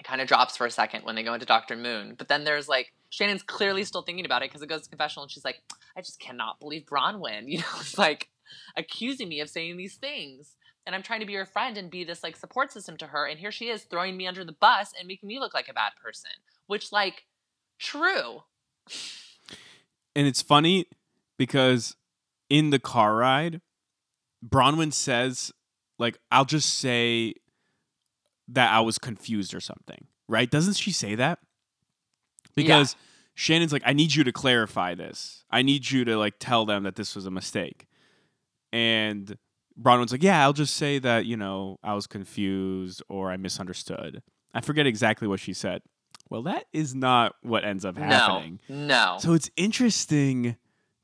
it 0.00 0.04
kind 0.04 0.22
of 0.22 0.26
drops 0.26 0.56
for 0.56 0.66
a 0.66 0.70
second 0.70 1.04
when 1.04 1.14
they 1.14 1.22
go 1.22 1.34
into 1.34 1.44
Dr. 1.44 1.76
Moon. 1.76 2.14
But 2.16 2.28
then 2.28 2.44
there's 2.44 2.68
like 2.70 2.94
Shannon's 3.10 3.42
clearly 3.42 3.84
still 3.84 4.00
thinking 4.00 4.24
about 4.24 4.42
it 4.42 4.48
because 4.48 4.62
it 4.62 4.68
goes 4.68 4.82
to 4.84 4.88
confessional 4.88 5.24
and 5.24 5.30
she's 5.30 5.44
like, 5.44 5.62
I 5.94 6.00
just 6.00 6.18
cannot 6.18 6.58
believe 6.58 6.86
Braunwyn. 6.86 7.44
You 7.46 7.58
know, 7.58 7.64
it's 7.78 7.98
like 7.98 8.30
accusing 8.78 9.28
me 9.28 9.40
of 9.40 9.50
saying 9.50 9.76
these 9.76 9.96
things. 9.96 10.56
And 10.86 10.94
I'm 10.94 11.02
trying 11.02 11.20
to 11.20 11.26
be 11.26 11.34
her 11.34 11.44
friend 11.44 11.76
and 11.76 11.90
be 11.90 12.04
this 12.04 12.22
like 12.22 12.34
support 12.34 12.72
system 12.72 12.96
to 12.96 13.08
her. 13.08 13.26
And 13.26 13.38
here 13.38 13.52
she 13.52 13.68
is 13.68 13.82
throwing 13.82 14.16
me 14.16 14.26
under 14.26 14.42
the 14.42 14.52
bus 14.52 14.94
and 14.98 15.06
making 15.06 15.28
me 15.28 15.38
look 15.38 15.52
like 15.52 15.68
a 15.68 15.74
bad 15.74 15.92
person. 16.02 16.30
Which 16.66 16.92
like 16.92 17.26
true. 17.78 18.44
And 20.16 20.26
it's 20.26 20.40
funny 20.40 20.86
because 21.36 21.94
in 22.48 22.70
the 22.70 22.78
car 22.78 23.16
ride, 23.16 23.60
Braunwyn 24.42 24.94
says, 24.94 25.52
like, 25.98 26.16
I'll 26.30 26.46
just 26.46 26.72
say 26.72 27.34
that 28.52 28.72
I 28.72 28.80
was 28.80 28.98
confused 28.98 29.54
or 29.54 29.60
something, 29.60 30.06
right? 30.28 30.50
Doesn't 30.50 30.74
she 30.74 30.92
say 30.92 31.14
that? 31.14 31.38
Because 32.54 32.96
Shannon's 33.34 33.72
like, 33.72 33.82
I 33.86 33.92
need 33.92 34.14
you 34.14 34.24
to 34.24 34.32
clarify 34.32 34.94
this. 34.94 35.44
I 35.50 35.62
need 35.62 35.90
you 35.90 36.04
to 36.04 36.16
like 36.16 36.34
tell 36.38 36.66
them 36.66 36.82
that 36.82 36.96
this 36.96 37.14
was 37.14 37.26
a 37.26 37.30
mistake. 37.30 37.86
And 38.72 39.36
Braunwyn's 39.80 40.12
like, 40.12 40.22
Yeah, 40.22 40.42
I'll 40.42 40.52
just 40.52 40.74
say 40.74 40.98
that, 40.98 41.26
you 41.26 41.36
know, 41.36 41.78
I 41.82 41.94
was 41.94 42.06
confused 42.06 43.02
or 43.08 43.30
I 43.30 43.36
misunderstood. 43.36 44.22
I 44.52 44.60
forget 44.60 44.86
exactly 44.86 45.28
what 45.28 45.40
she 45.40 45.52
said. 45.52 45.82
Well, 46.28 46.42
that 46.42 46.66
is 46.72 46.94
not 46.94 47.34
what 47.42 47.64
ends 47.64 47.84
up 47.84 47.96
happening. 47.96 48.60
No. 48.68 48.86
No. 48.86 49.16
So 49.20 49.32
it's 49.32 49.50
interesting 49.56 50.56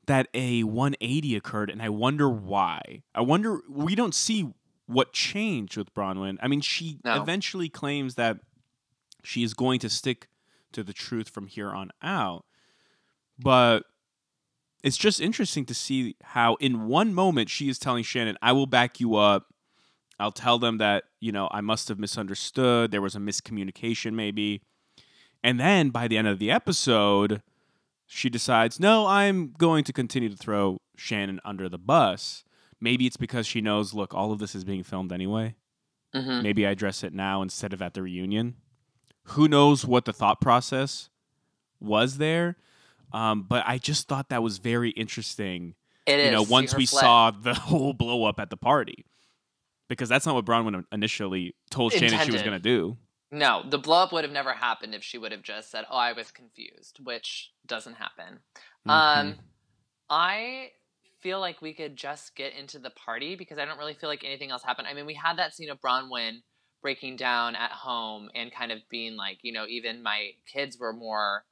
that 0.05 0.27
a 0.33 0.63
180 0.63 1.35
occurred, 1.35 1.69
and 1.69 1.81
I 1.81 1.89
wonder 1.89 2.29
why. 2.29 3.03
I 3.13 3.21
wonder, 3.21 3.59
we 3.69 3.93
don't 3.93 4.15
see 4.15 4.47
what 4.87 5.13
changed 5.13 5.77
with 5.77 5.93
Braunwyn. 5.93 6.37
I 6.41 6.47
mean, 6.47 6.61
she 6.61 6.99
No. 7.03 7.21
eventually 7.21 7.69
claims 7.69 8.15
that 8.15 8.39
she 9.23 9.43
is 9.43 9.53
going 9.53 9.79
to 9.81 9.89
stick 9.89 10.27
to 10.71 10.83
the 10.83 10.93
truth 10.93 11.29
from 11.29 11.47
here 11.47 11.69
on 11.69 11.91
out. 12.01 12.45
But 13.37 13.83
it's 14.83 14.97
just 14.97 15.19
interesting 15.19 15.65
to 15.65 15.73
see 15.73 16.15
how, 16.23 16.55
in 16.55 16.87
one 16.87 17.13
moment, 17.13 17.49
she 17.49 17.67
is 17.69 17.77
telling 17.77 18.03
Shannon, 18.03 18.37
I 18.41 18.53
will 18.53 18.65
back 18.65 18.99
you 18.99 19.15
up. 19.15 19.47
I'll 20.19 20.31
tell 20.31 20.57
them 20.57 20.77
that, 20.77 21.03
you 21.19 21.31
know, 21.31 21.47
I 21.51 21.61
must 21.61 21.89
have 21.89 21.99
misunderstood. 21.99 22.91
There 22.91 23.01
was 23.01 23.15
a 23.15 23.19
miscommunication, 23.19 24.13
maybe. 24.13 24.61
And 25.43 25.59
then 25.59 25.89
by 25.89 26.07
the 26.07 26.17
end 26.17 26.27
of 26.27 26.39
the 26.39 26.49
episode, 26.49 27.43
she 28.07 28.29
decides, 28.29 28.79
no, 28.79 29.05
I'm 29.05 29.53
going 29.57 29.83
to 29.83 29.93
continue 29.93 30.29
to 30.29 30.37
throw 30.37 30.79
Shannon 30.95 31.39
under 31.45 31.69
the 31.69 31.77
bus. 31.77 32.43
Maybe 32.79 33.05
it's 33.07 33.17
because 33.17 33.47
she 33.47 33.61
knows, 33.61 33.93
look, 33.93 34.13
all 34.13 34.31
of 34.31 34.39
this 34.39 34.53
is 34.55 34.63
being 34.63 34.83
filmed 34.83 35.11
anyway. 35.11 35.55
Mhm. 36.13 36.43
Maybe 36.43 36.65
I 36.65 36.71
address 36.71 37.03
it 37.03 37.13
now 37.13 37.41
instead 37.41 37.73
of 37.73 37.81
at 37.81 37.93
the 37.93 38.01
reunion. 38.01 38.55
Who 39.31 39.47
knows 39.47 39.85
what 39.85 40.05
the 40.05 40.13
thought 40.13 40.39
process 40.39 41.09
was 41.79 42.17
there? 42.17 42.57
Um, 43.11 43.43
but 43.43 43.63
I 43.67 43.77
just 43.77 44.07
thought 44.07 44.29
that 44.29 44.43
was 44.43 44.57
very 44.57 44.91
interesting. 44.91 45.75
It 46.05 46.19
is. 46.19 46.25
you 46.25 46.31
know, 46.31 46.43
once 46.43 46.73
we 46.75 46.85
saw 46.85 47.31
the 47.31 47.53
whole 47.67 47.93
blow 47.93 48.23
up 48.25 48.39
at 48.39 48.49
the 48.49 48.57
party, 48.57 49.05
because 49.89 50.07
that's 50.09 50.25
not 50.25 50.35
what 50.35 50.45
Braunwyn 50.45 50.85
initially 50.91 51.55
told 51.69 51.93
Shannon 51.93 52.19
she 52.25 52.31
was 52.31 52.41
going 52.41 52.53
to 52.53 52.59
do. 52.59 52.97
No, 53.29 53.63
the 53.67 53.77
blow 53.77 54.03
up 54.03 54.13
would 54.13 54.23
have 54.23 54.31
never 54.31 54.53
happened 54.53 54.95
if 54.95 55.03
she 55.03 55.17
would 55.17 55.33
have 55.33 55.43
just 55.43 55.69
said, 55.69 55.85
"Oh, 55.89 55.97
I 55.97 56.13
was 56.13 56.31
confused," 56.31 56.99
which 57.03 57.51
doesn't 57.65 57.95
happen. 57.95 58.39
Mm-hmm. 58.87 58.89
Um, 58.89 59.35
I 60.09 60.71
feel 61.21 61.39
like 61.39 61.61
we 61.61 61.73
could 61.73 61.95
just 61.95 62.35
get 62.35 62.53
into 62.53 62.79
the 62.79 62.89
party 62.91 63.35
because 63.35 63.57
I 63.57 63.65
don't 63.65 63.77
really 63.77 63.93
feel 63.93 64.09
like 64.09 64.23
anything 64.23 64.51
else 64.51 64.63
happened. 64.63 64.87
I 64.87 64.93
mean, 64.93 65.05
we 65.05 65.13
had 65.13 65.37
that 65.37 65.53
scene 65.53 65.69
of 65.69 65.79
Braunwyn 65.81 66.41
breaking 66.81 67.15
down 67.15 67.55
at 67.55 67.71
home 67.71 68.29
and 68.35 68.53
kind 68.53 68.71
of 68.71 68.79
being 68.89 69.15
like, 69.15 69.39
you 69.41 69.51
know, 69.51 69.65
even 69.67 70.03
my 70.03 70.31
kids 70.51 70.77
were 70.79 70.93
more 70.93 71.43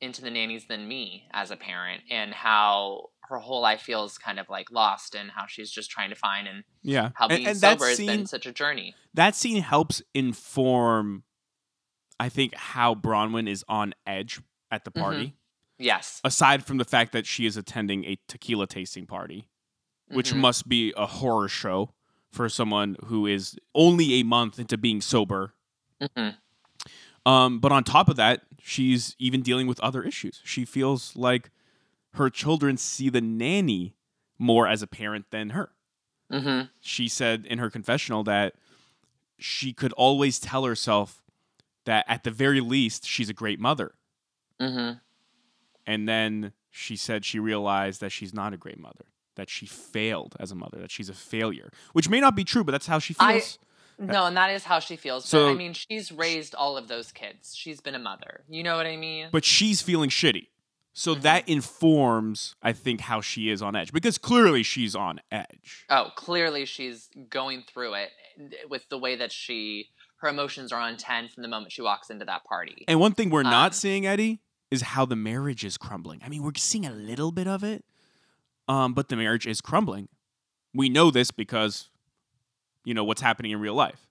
into 0.00 0.22
the 0.22 0.30
nannies 0.30 0.66
than 0.68 0.86
me 0.86 1.28
as 1.32 1.50
a 1.50 1.56
parent, 1.56 2.02
and 2.10 2.34
how 2.34 3.10
her 3.22 3.38
whole 3.38 3.62
life 3.62 3.80
feels 3.80 4.18
kind 4.18 4.38
of 4.38 4.48
like 4.50 4.70
lost, 4.70 5.14
and 5.14 5.30
how 5.30 5.46
she's 5.46 5.70
just 5.70 5.90
trying 5.90 6.10
to 6.10 6.16
find 6.16 6.46
and 6.46 6.64
yeah, 6.82 7.10
how 7.14 7.26
and, 7.26 7.36
being 7.38 7.48
and 7.48 7.60
that 7.60 7.78
sober 7.78 7.88
has 7.88 7.98
been 7.98 8.26
such 8.26 8.44
a 8.44 8.52
journey. 8.52 8.94
that 9.14 9.34
scene 9.34 9.62
helps 9.62 10.02
inform, 10.12 11.22
I 12.20 12.28
think, 12.28 12.54
how 12.54 12.94
Braunwyn 12.94 13.48
is 13.48 13.64
on 13.68 13.94
edge 14.06 14.40
at 14.70 14.84
the 14.84 14.90
party. 14.90 15.26
Mm-hmm. 15.26 15.36
Yes, 15.78 16.20
Aside 16.24 16.64
from 16.64 16.76
the 16.78 16.84
fact 16.84 17.12
that 17.12 17.26
she 17.26 17.46
is 17.46 17.56
attending 17.56 18.04
a 18.04 18.18
tequila 18.28 18.66
tasting 18.66 19.06
party, 19.06 19.48
which 20.08 20.32
Mhm. 20.32 20.36
must 20.38 20.68
be 20.68 20.92
a 20.96 21.06
horror 21.06 21.48
show 21.48 21.92
for 22.30 22.48
someone 22.48 22.96
who 23.06 23.26
is 23.26 23.56
only 23.74 24.14
a 24.14 24.22
month 24.22 24.58
into 24.58 24.76
being 24.78 25.00
sober. 25.00 25.54
Mhm. 26.00 26.36
Um, 27.26 27.58
but 27.58 27.72
on 27.72 27.84
top 27.84 28.08
of 28.08 28.16
that, 28.16 28.46
she's 28.60 29.16
even 29.18 29.42
dealing 29.42 29.66
with 29.66 29.80
other 29.80 30.02
issues. 30.02 30.40
She 30.44 30.64
feels 30.64 31.16
like 31.16 31.50
her 32.14 32.30
children 32.30 32.76
see 32.76 33.08
the 33.08 33.20
nanny 33.20 33.96
more 34.38 34.68
as 34.68 34.82
a 34.82 34.86
parent 34.86 35.30
than 35.30 35.50
her. 35.50 35.74
Mhm. 36.30 36.70
She 36.80 37.08
said 37.08 37.46
in 37.46 37.58
her 37.58 37.70
confessional 37.70 38.22
that 38.24 38.54
she 39.38 39.72
could 39.72 39.92
always 39.94 40.38
tell 40.38 40.64
herself 40.64 41.22
that 41.84 42.04
at 42.08 42.22
the 42.24 42.30
very 42.30 42.60
least 42.60 43.06
she's 43.06 43.28
a 43.28 43.34
great 43.34 43.58
mother. 43.60 43.96
Mhm. 44.60 45.00
And 45.86 46.08
then 46.08 46.52
she 46.70 46.96
said 46.96 47.24
she 47.24 47.38
realized 47.38 48.00
that 48.00 48.10
she's 48.10 48.32
not 48.34 48.52
a 48.52 48.56
great 48.56 48.78
mother, 48.78 49.04
that 49.36 49.50
she 49.50 49.66
failed 49.66 50.34
as 50.40 50.50
a 50.50 50.54
mother, 50.54 50.78
that 50.80 50.90
she's 50.90 51.08
a 51.08 51.14
failure, 51.14 51.70
which 51.92 52.08
may 52.08 52.20
not 52.20 52.34
be 52.34 52.44
true, 52.44 52.64
but 52.64 52.72
that's 52.72 52.86
how 52.86 52.98
she 52.98 53.14
I- 53.18 53.34
feels. 53.40 53.58
No, 53.96 54.26
and 54.26 54.36
that 54.36 54.50
is 54.50 54.64
how 54.64 54.80
she 54.80 54.96
feels. 54.96 55.24
So- 55.24 55.46
but 55.46 55.52
I 55.52 55.54
mean, 55.54 55.72
she's 55.72 56.10
raised 56.10 56.54
all 56.56 56.76
of 56.76 56.88
those 56.88 57.12
kids. 57.12 57.54
She's 57.54 57.80
been 57.80 57.94
a 57.94 57.98
mother. 58.00 58.44
You 58.48 58.64
know 58.64 58.76
what 58.76 58.86
I 58.86 58.96
mean? 58.96 59.28
but 59.30 59.44
she's 59.44 59.82
feeling 59.82 60.10
shitty. 60.10 60.48
So 60.96 61.14
Mhm. 61.16 61.22
that 61.22 61.48
informs, 61.48 62.54
I 62.62 62.72
think, 62.72 63.00
how 63.02 63.20
she 63.20 63.50
is 63.50 63.60
on 63.62 63.74
edge 63.76 63.92
because 63.92 64.16
clearly 64.18 64.62
she's 64.62 64.94
on 64.96 65.20
edge. 65.30 65.84
oh, 65.90 66.10
clearly 66.16 66.64
she's 66.64 67.08
going 67.28 67.62
through 67.62 67.94
it 67.94 68.10
with 68.68 68.88
the 68.88 68.98
way 68.98 69.14
that 69.16 69.30
she 69.32 69.90
her 70.18 70.28
emotions 70.28 70.72
are 70.72 70.80
on 70.80 70.96
10 70.96 71.28
from 71.28 71.42
the 71.42 71.48
moment 71.48 71.70
she 71.70 71.82
walks 71.82 72.08
into 72.10 72.24
that 72.24 72.44
party. 72.44 72.84
And 72.88 72.98
one 72.98 73.12
thing 73.12 73.28
we're 73.28 73.44
Um, 73.44 73.50
not 73.50 73.74
seeing, 73.74 74.06
Eddie, 74.06 74.40
is 74.70 74.82
how 74.82 75.04
the 75.04 75.16
marriage 75.16 75.64
is 75.64 75.76
crumbling. 75.76 76.20
I 76.24 76.28
mean, 76.28 76.42
we're 76.42 76.52
seeing 76.56 76.86
a 76.86 76.92
little 76.92 77.32
bit 77.32 77.46
of 77.46 77.62
it, 77.62 77.84
um, 78.68 78.94
but 78.94 79.08
the 79.08 79.16
marriage 79.16 79.46
is 79.46 79.60
crumbling. 79.60 80.08
We 80.74 80.88
know 80.88 81.10
this 81.10 81.30
because, 81.30 81.90
you 82.84 82.94
know, 82.94 83.04
what's 83.04 83.20
happening 83.22 83.52
in 83.52 83.60
real 83.60 83.74
life. 83.74 84.08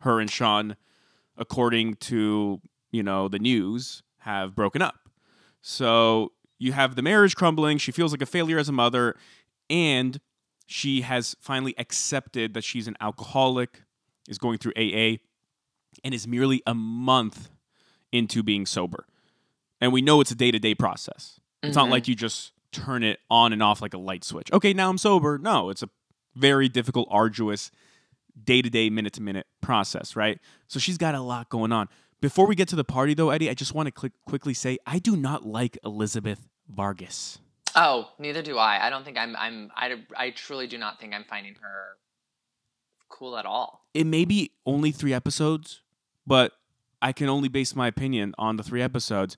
Her 0.00 0.20
and 0.20 0.30
Sean, 0.30 0.76
according 1.36 1.94
to, 1.94 2.60
you 2.92 3.02
know, 3.02 3.28
the 3.28 3.38
news, 3.38 4.02
have 4.18 4.54
broken 4.54 4.82
up. 4.82 5.08
So 5.60 6.32
you 6.58 6.72
have 6.72 6.94
the 6.94 7.02
marriage 7.02 7.34
crumbling. 7.34 7.78
She 7.78 7.92
feels 7.92 8.12
like 8.12 8.22
a 8.22 8.26
failure 8.26 8.58
as 8.58 8.68
a 8.68 8.72
mother, 8.72 9.16
and 9.68 10.20
she 10.66 11.00
has 11.00 11.34
finally 11.40 11.74
accepted 11.78 12.54
that 12.54 12.62
she's 12.62 12.86
an 12.86 12.96
alcoholic, 13.00 13.82
is 14.28 14.38
going 14.38 14.58
through 14.58 14.72
AA, 14.76 15.18
and 16.04 16.14
is 16.14 16.28
merely 16.28 16.62
a 16.66 16.74
month 16.74 17.50
into 18.12 18.42
being 18.42 18.66
sober. 18.66 19.06
And 19.80 19.92
we 19.92 20.02
know 20.02 20.20
it's 20.20 20.30
a 20.30 20.34
day 20.34 20.50
to 20.50 20.58
day 20.58 20.74
process. 20.74 21.38
It's 21.62 21.76
not 21.76 21.86
Mhm. 21.88 21.90
like 21.90 22.08
you 22.08 22.14
just 22.14 22.52
turn 22.72 23.02
it 23.02 23.20
on 23.30 23.52
and 23.52 23.62
off 23.62 23.80
like 23.80 23.94
a 23.94 23.98
light 23.98 24.24
switch. 24.24 24.52
Okay, 24.52 24.72
now 24.72 24.90
I'm 24.90 24.98
sober. 24.98 25.38
No, 25.38 25.70
it's 25.70 25.82
a 25.82 25.88
very 26.34 26.68
difficult, 26.68 27.08
arduous, 27.10 27.70
day 28.44 28.62
to 28.62 28.70
day, 28.70 28.90
minute 28.90 29.12
to 29.14 29.22
minute 29.22 29.46
process, 29.60 30.14
right? 30.14 30.38
So 30.68 30.78
she's 30.78 30.98
got 30.98 31.14
a 31.14 31.20
lot 31.20 31.48
going 31.48 31.72
on. 31.72 31.88
Before 32.20 32.46
we 32.46 32.54
get 32.54 32.68
to 32.68 32.76
the 32.76 32.84
party, 32.84 33.14
though, 33.14 33.30
Eddie, 33.30 33.48
I 33.50 33.54
just 33.54 33.74
want 33.74 33.86
to 33.86 33.92
click, 33.92 34.12
quickly 34.24 34.54
say 34.54 34.78
I 34.86 34.98
do 34.98 35.16
not 35.16 35.46
like 35.46 35.78
Elizabeth 35.84 36.48
Vargas. 36.68 37.38
Oh, 37.74 38.10
neither 38.18 38.42
do 38.42 38.58
I. 38.58 38.86
I 38.86 38.90
don't 38.90 39.04
think 39.04 39.16
I'm 39.18 39.36
I'm 39.36 39.70
I, 39.76 40.02
I 40.16 40.30
truly 40.30 40.66
do 40.66 40.78
not 40.78 40.98
think 41.00 41.14
I'm 41.14 41.24
finding 41.24 41.54
her 41.60 41.96
cool 43.08 43.36
at 43.38 43.46
all. 43.46 43.86
It 43.94 44.04
may 44.04 44.24
be 44.24 44.52
only 44.66 44.90
three 44.92 45.12
episodes, 45.14 45.80
but 46.26 46.52
I 47.00 47.12
can 47.12 47.28
only 47.28 47.48
base 47.48 47.74
my 47.76 47.86
opinion 47.86 48.34
on 48.38 48.56
the 48.56 48.62
three 48.62 48.82
episodes. 48.82 49.36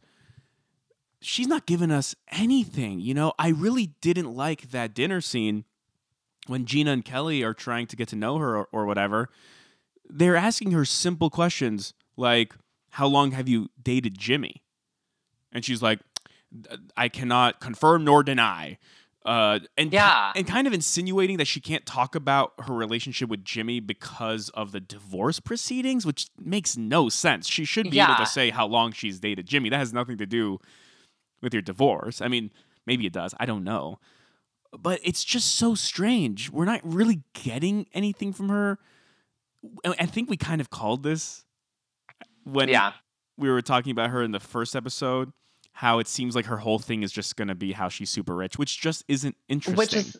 She's 1.20 1.46
not 1.46 1.66
giving 1.66 1.90
us 1.90 2.14
anything, 2.30 3.00
you 3.00 3.12
know? 3.14 3.32
I 3.38 3.48
really 3.48 3.88
didn't 4.00 4.34
like 4.34 4.70
that 4.70 4.94
dinner 4.94 5.20
scene 5.20 5.64
when 6.46 6.64
Gina 6.64 6.92
and 6.92 7.04
Kelly 7.04 7.42
are 7.42 7.52
trying 7.54 7.86
to 7.88 7.96
get 7.96 8.08
to 8.08 8.16
know 8.16 8.38
her 8.38 8.56
or, 8.56 8.68
or 8.72 8.86
whatever. 8.86 9.28
They're 10.08 10.36
asking 10.36 10.70
her 10.72 10.84
simple 10.84 11.28
questions 11.30 11.92
like, 12.16 12.54
How 12.90 13.06
long 13.06 13.32
have 13.32 13.48
you 13.48 13.68
dated 13.82 14.18
Jimmy? 14.18 14.62
And 15.52 15.64
she's 15.64 15.82
like, 15.82 16.00
I 16.96 17.08
cannot 17.08 17.60
confirm 17.60 18.04
nor 18.04 18.22
deny. 18.22 18.78
Uh, 19.24 19.58
and 19.76 19.92
Yeah. 19.92 20.32
and 20.34 20.46
kind 20.46 20.66
of 20.66 20.72
insinuating 20.72 21.36
that 21.36 21.46
she 21.46 21.60
can't 21.60 21.84
talk 21.84 22.14
about 22.14 22.54
her 22.60 22.72
relationship 22.74 23.28
with 23.28 23.44
Jimmy 23.44 23.78
because 23.78 24.48
of 24.50 24.72
the 24.72 24.80
divorce 24.80 25.38
proceedings, 25.38 26.06
which 26.06 26.28
makes 26.40 26.76
no 26.76 27.08
sense. 27.10 27.46
She 27.46 27.66
should 27.66 27.90
be 27.90 28.00
able 28.00 28.14
to 28.16 28.26
say 28.26 28.48
how 28.50 28.66
long 28.66 28.92
she's 28.92 29.20
dated 29.20 29.46
Jimmy. 29.46 29.68
That 29.68 29.76
has 29.76 29.92
nothing 29.92 30.16
to 30.18 30.26
do 30.26 30.58
with 31.42 31.52
your 31.52 31.62
divorce. 31.62 32.20
I 32.20 32.28
mean, 32.28 32.50
maybe 32.86 33.06
it 33.06 33.12
does. 33.12 33.34
I 33.38 33.46
don't 33.46 33.64
know. 33.64 33.98
But 34.78 35.00
it's 35.02 35.24
just 35.24 35.56
so 35.56 35.74
strange. 35.74 36.50
We're 36.50 36.64
not 36.64 36.80
really 36.84 37.22
getting 37.34 37.86
anything 37.92 38.32
from 38.32 38.50
her. 38.50 38.78
I 39.84 40.06
think 40.06 40.30
we 40.30 40.36
kind 40.36 40.60
of 40.60 40.70
called 40.70 41.02
this 41.02 41.44
when 42.44 42.68
yeah. 42.68 42.92
we 43.36 43.50
were 43.50 43.62
talking 43.62 43.90
about 43.90 44.10
her 44.10 44.22
in 44.22 44.32
the 44.32 44.40
first 44.40 44.76
episode. 44.76 45.32
How 45.72 45.98
it 45.98 46.08
seems 46.08 46.36
like 46.36 46.46
her 46.46 46.58
whole 46.58 46.78
thing 46.78 47.02
is 47.02 47.10
just 47.10 47.36
going 47.36 47.48
to 47.48 47.54
be 47.54 47.72
how 47.72 47.88
she's 47.88 48.10
super 48.10 48.34
rich, 48.34 48.58
which 48.58 48.80
just 48.80 49.04
isn't 49.08 49.36
interesting. 49.48 49.76
Which 49.76 49.94
is, 49.94 50.16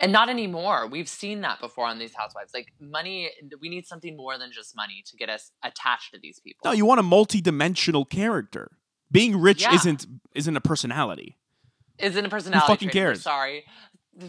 and 0.00 0.12
not 0.12 0.28
anymore. 0.28 0.86
We've 0.86 1.08
seen 1.08 1.42
that 1.42 1.60
before 1.60 1.86
on 1.86 1.98
these 1.98 2.14
housewives. 2.14 2.52
Like 2.52 2.72
money, 2.80 3.30
we 3.60 3.68
need 3.68 3.86
something 3.86 4.16
more 4.16 4.38
than 4.38 4.50
just 4.52 4.74
money 4.74 5.02
to 5.06 5.16
get 5.16 5.28
us 5.28 5.52
attached 5.62 6.12
to 6.14 6.20
these 6.20 6.40
people. 6.40 6.60
no, 6.64 6.72
you 6.72 6.84
want 6.84 7.00
a 7.00 7.04
multi-dimensional 7.04 8.04
character. 8.04 8.70
Being 9.12 9.40
rich 9.40 9.62
Yeah. 9.62 9.74
isn't 9.74 10.06
isn't 10.34 10.56
a 10.56 10.60
personality. 10.60 11.36
Isn't 11.98 12.24
a 12.24 12.28
personality 12.28 12.66
Who 12.66 12.72
fucking 12.72 12.88
trait. 12.90 13.02
I'm 13.02 13.06
cares? 13.08 13.22
Sorry. 13.22 13.64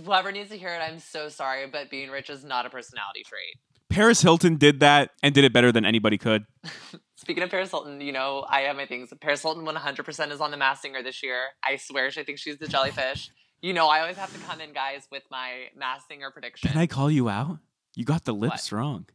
Whoever 0.06 0.32
needs 0.32 0.50
to 0.50 0.58
hear 0.58 0.70
it, 0.74 0.80
I'm 0.80 1.00
so 1.00 1.30
sorry, 1.30 1.68
but 1.68 1.90
being 1.90 2.10
rich 2.10 2.30
is 2.30 2.44
not 2.44 2.66
a 2.66 2.70
personality 2.70 3.24
trait. 3.24 3.58
Paris 3.90 4.22
Hilton 4.22 4.56
did 4.56 4.80
that 4.80 5.12
and 5.22 5.36
did 5.36 5.44
it 5.44 5.52
better 5.54 5.72
than 5.72 5.86
anybody 5.86 6.18
could. 6.18 6.46
Speaking 7.16 7.44
of 7.44 7.50
Paris 7.50 7.70
Hilton, 7.72 8.00
you 8.02 8.12
know, 8.14 8.46
I 8.50 8.62
have 8.62 8.76
my 8.76 8.86
things. 8.86 9.14
Paris 9.20 9.42
Hilton 9.42 9.66
100% 9.66 10.32
is 10.32 10.42
on 10.42 10.52
the 10.52 10.58
Masked 10.58 10.84
Singer 10.84 11.04
this 11.04 11.22
year. 11.22 11.48
I 11.64 11.76
swear 11.76 12.10
she 12.10 12.24
thinks 12.24 12.42
she's 12.42 12.58
the 12.58 12.68
jellyfish. 12.68 13.30
You 13.62 13.74
know, 13.74 13.88
I 13.90 14.00
always 14.02 14.18
have 14.18 14.34
to 14.34 14.40
come 14.40 14.60
in, 14.62 14.74
guys, 14.74 15.08
with 15.12 15.24
my 15.30 15.66
Masked 15.76 16.08
Singer 16.08 16.32
prediction. 16.32 16.70
Can 16.70 16.80
I 16.80 16.88
call 16.88 17.12
you 17.12 17.30
out? 17.30 17.60
You 17.96 18.06
got 18.06 18.24
the 18.24 18.34
lips 18.34 18.72
wrong. 18.72 19.06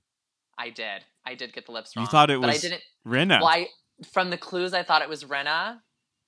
I 0.59 0.71
did. 0.71 1.03
I 1.25 1.35
did 1.35 1.53
get 1.53 1.67
the 1.67 1.73
lips 1.73 1.97
wrong. 1.97 2.05
You 2.05 2.11
thought 2.11 2.31
it 2.31 2.41
but 2.41 2.51
I 2.51 2.59
didn't. 2.59 2.83
Rinna. 3.07 3.41
Well, 3.41 3.49
I, 3.49 3.69
from 4.13 4.31
the 4.31 4.37
clues, 4.37 4.75
I 4.75 4.83
thought 4.83 5.03
it 5.03 5.09
was 5.09 5.25
Rinna. 5.25 5.81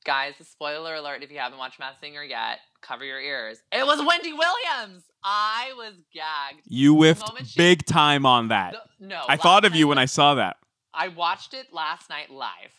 Guys, 0.05 0.35
the 0.39 0.45
spoiler 0.45 0.95
alert 0.95 1.23
if 1.23 1.31
you 1.31 1.39
haven't 1.39 1.59
watched 1.59 1.79
Masked 1.79 2.01
Singer 2.01 2.23
yet, 2.23 2.61
cover 2.81 3.05
your 3.05 3.21
ears. 3.21 3.59
It 3.73 3.85
was 3.85 3.99
Wendy 4.05 4.33
Williams. 4.33 5.03
I 5.25 5.73
was 5.77 5.95
gagged. 6.15 6.63
You 6.67 6.95
whiffed 6.95 7.25
she- 7.47 7.59
big 7.59 7.85
time 7.85 8.25
on 8.25 8.49
that. 8.49 8.75
The- 9.01 9.07
no, 9.07 9.23
I 9.29 9.37
thought 9.37 9.65
of 9.65 9.75
you 9.75 9.89
when 9.89 9.99
I 9.99 10.07
saw 10.07 10.35
that. 10.37 10.57
I 10.95 11.09
watched 11.09 11.53
it 11.53 11.73
last 11.73 12.09
night 12.09 12.31
live. 12.31 12.73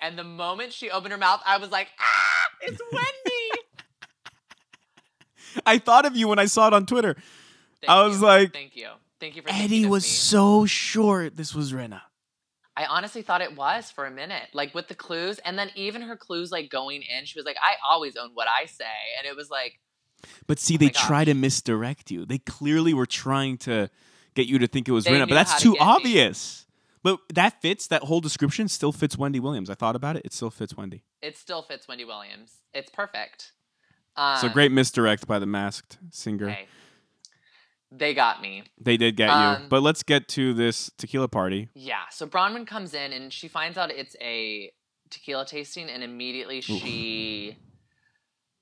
And 0.00 0.18
the 0.18 0.24
moment 0.24 0.72
she 0.72 0.90
opened 0.90 1.12
her 1.12 1.18
mouth, 1.18 1.40
I 1.46 1.58
was 1.58 1.70
like, 1.70 1.88
ah, 1.98 2.46
it's 2.62 2.80
Wendy. 2.92 3.62
I 5.66 5.78
thought 5.78 6.04
of 6.06 6.16
you 6.16 6.28
when 6.28 6.38
I 6.38 6.46
saw 6.46 6.68
it 6.68 6.72
on 6.74 6.86
Twitter. 6.86 7.14
Thank 7.80 7.90
I 7.90 8.04
was 8.04 8.20
you. 8.20 8.26
like, 8.26 8.52
thank 8.52 8.76
you. 8.76 8.88
Thank 9.20 9.36
you 9.36 9.42
for 9.42 9.48
Eddie 9.50 9.86
was 9.86 10.04
so 10.06 10.66
short. 10.66 11.36
This 11.36 11.54
was 11.54 11.72
Rinna. 11.72 12.00
I 12.76 12.86
honestly 12.86 13.22
thought 13.22 13.40
it 13.40 13.56
was 13.56 13.90
for 13.90 14.04
a 14.06 14.10
minute, 14.10 14.48
like 14.52 14.74
with 14.74 14.88
the 14.88 14.94
clues. 14.94 15.38
And 15.44 15.56
then 15.58 15.70
even 15.76 16.02
her 16.02 16.16
clues, 16.16 16.50
like 16.50 16.70
going 16.70 17.02
in, 17.02 17.24
she 17.24 17.38
was 17.38 17.46
like, 17.46 17.56
I 17.62 17.74
always 17.88 18.16
own 18.16 18.30
what 18.34 18.48
I 18.48 18.66
say. 18.66 18.84
And 19.18 19.26
it 19.26 19.36
was 19.36 19.48
like, 19.50 19.78
But 20.46 20.58
see, 20.58 20.74
Oh 20.74 20.78
they 20.78 20.88
try 20.88 21.24
to 21.24 21.34
misdirect 21.34 22.10
you. 22.10 22.26
They 22.26 22.38
clearly 22.38 22.92
were 22.92 23.06
trying 23.06 23.58
to 23.58 23.90
get 24.34 24.46
you 24.48 24.58
to 24.58 24.66
think 24.66 24.88
it 24.88 24.92
was 24.92 25.04
Rinna, 25.06 25.28
but 25.28 25.34
that's 25.36 25.54
to 25.56 25.62
too 25.62 25.72
get 25.74 25.80
me. 25.80 25.86
obvious. 25.86 26.66
But 27.04 27.20
that 27.34 27.60
fits. 27.60 27.86
That 27.88 28.02
whole 28.04 28.20
description 28.20 28.66
still 28.68 28.90
fits 28.90 29.16
Wendy 29.18 29.38
Williams. 29.38 29.68
I 29.70 29.74
thought 29.74 29.94
about 29.94 30.16
it. 30.16 30.22
It 30.24 30.32
still 30.32 30.50
fits 30.50 30.76
Wendy. 30.76 31.04
it 31.22 31.36
still 31.36 31.62
fits 31.62 31.86
Wendy 31.86 32.04
Williams. 32.04 32.56
It's 32.72 32.90
perfect. 32.90 33.52
Um, 34.16 34.38
so 34.38 34.48
great 34.48 34.72
misdirect 34.72 35.26
by 35.26 35.38
the 35.38 35.46
masked 35.46 35.98
singer. 36.10 36.48
Hey, 36.48 36.66
they 37.98 38.14
got 38.14 38.40
me. 38.40 38.64
They 38.80 38.96
did 38.96 39.16
get 39.16 39.26
you. 39.28 39.32
Um, 39.32 39.66
But 39.68 39.82
let's 39.82 40.02
get 40.02 40.28
to 40.28 40.52
this 40.54 40.90
tequila 40.98 41.28
party. 41.28 41.68
Yeah. 41.74 42.02
So 42.10 42.26
Braunwyn 42.26 42.66
comes 42.66 42.94
in 42.94 43.12
and 43.12 43.32
she 43.32 43.48
finds 43.48 43.78
out 43.78 43.90
it's 43.90 44.16
a 44.20 44.70
tequila 45.10 45.46
tasting, 45.46 45.88
and 45.88 46.02
immediately 46.02 46.60
she 46.60 47.56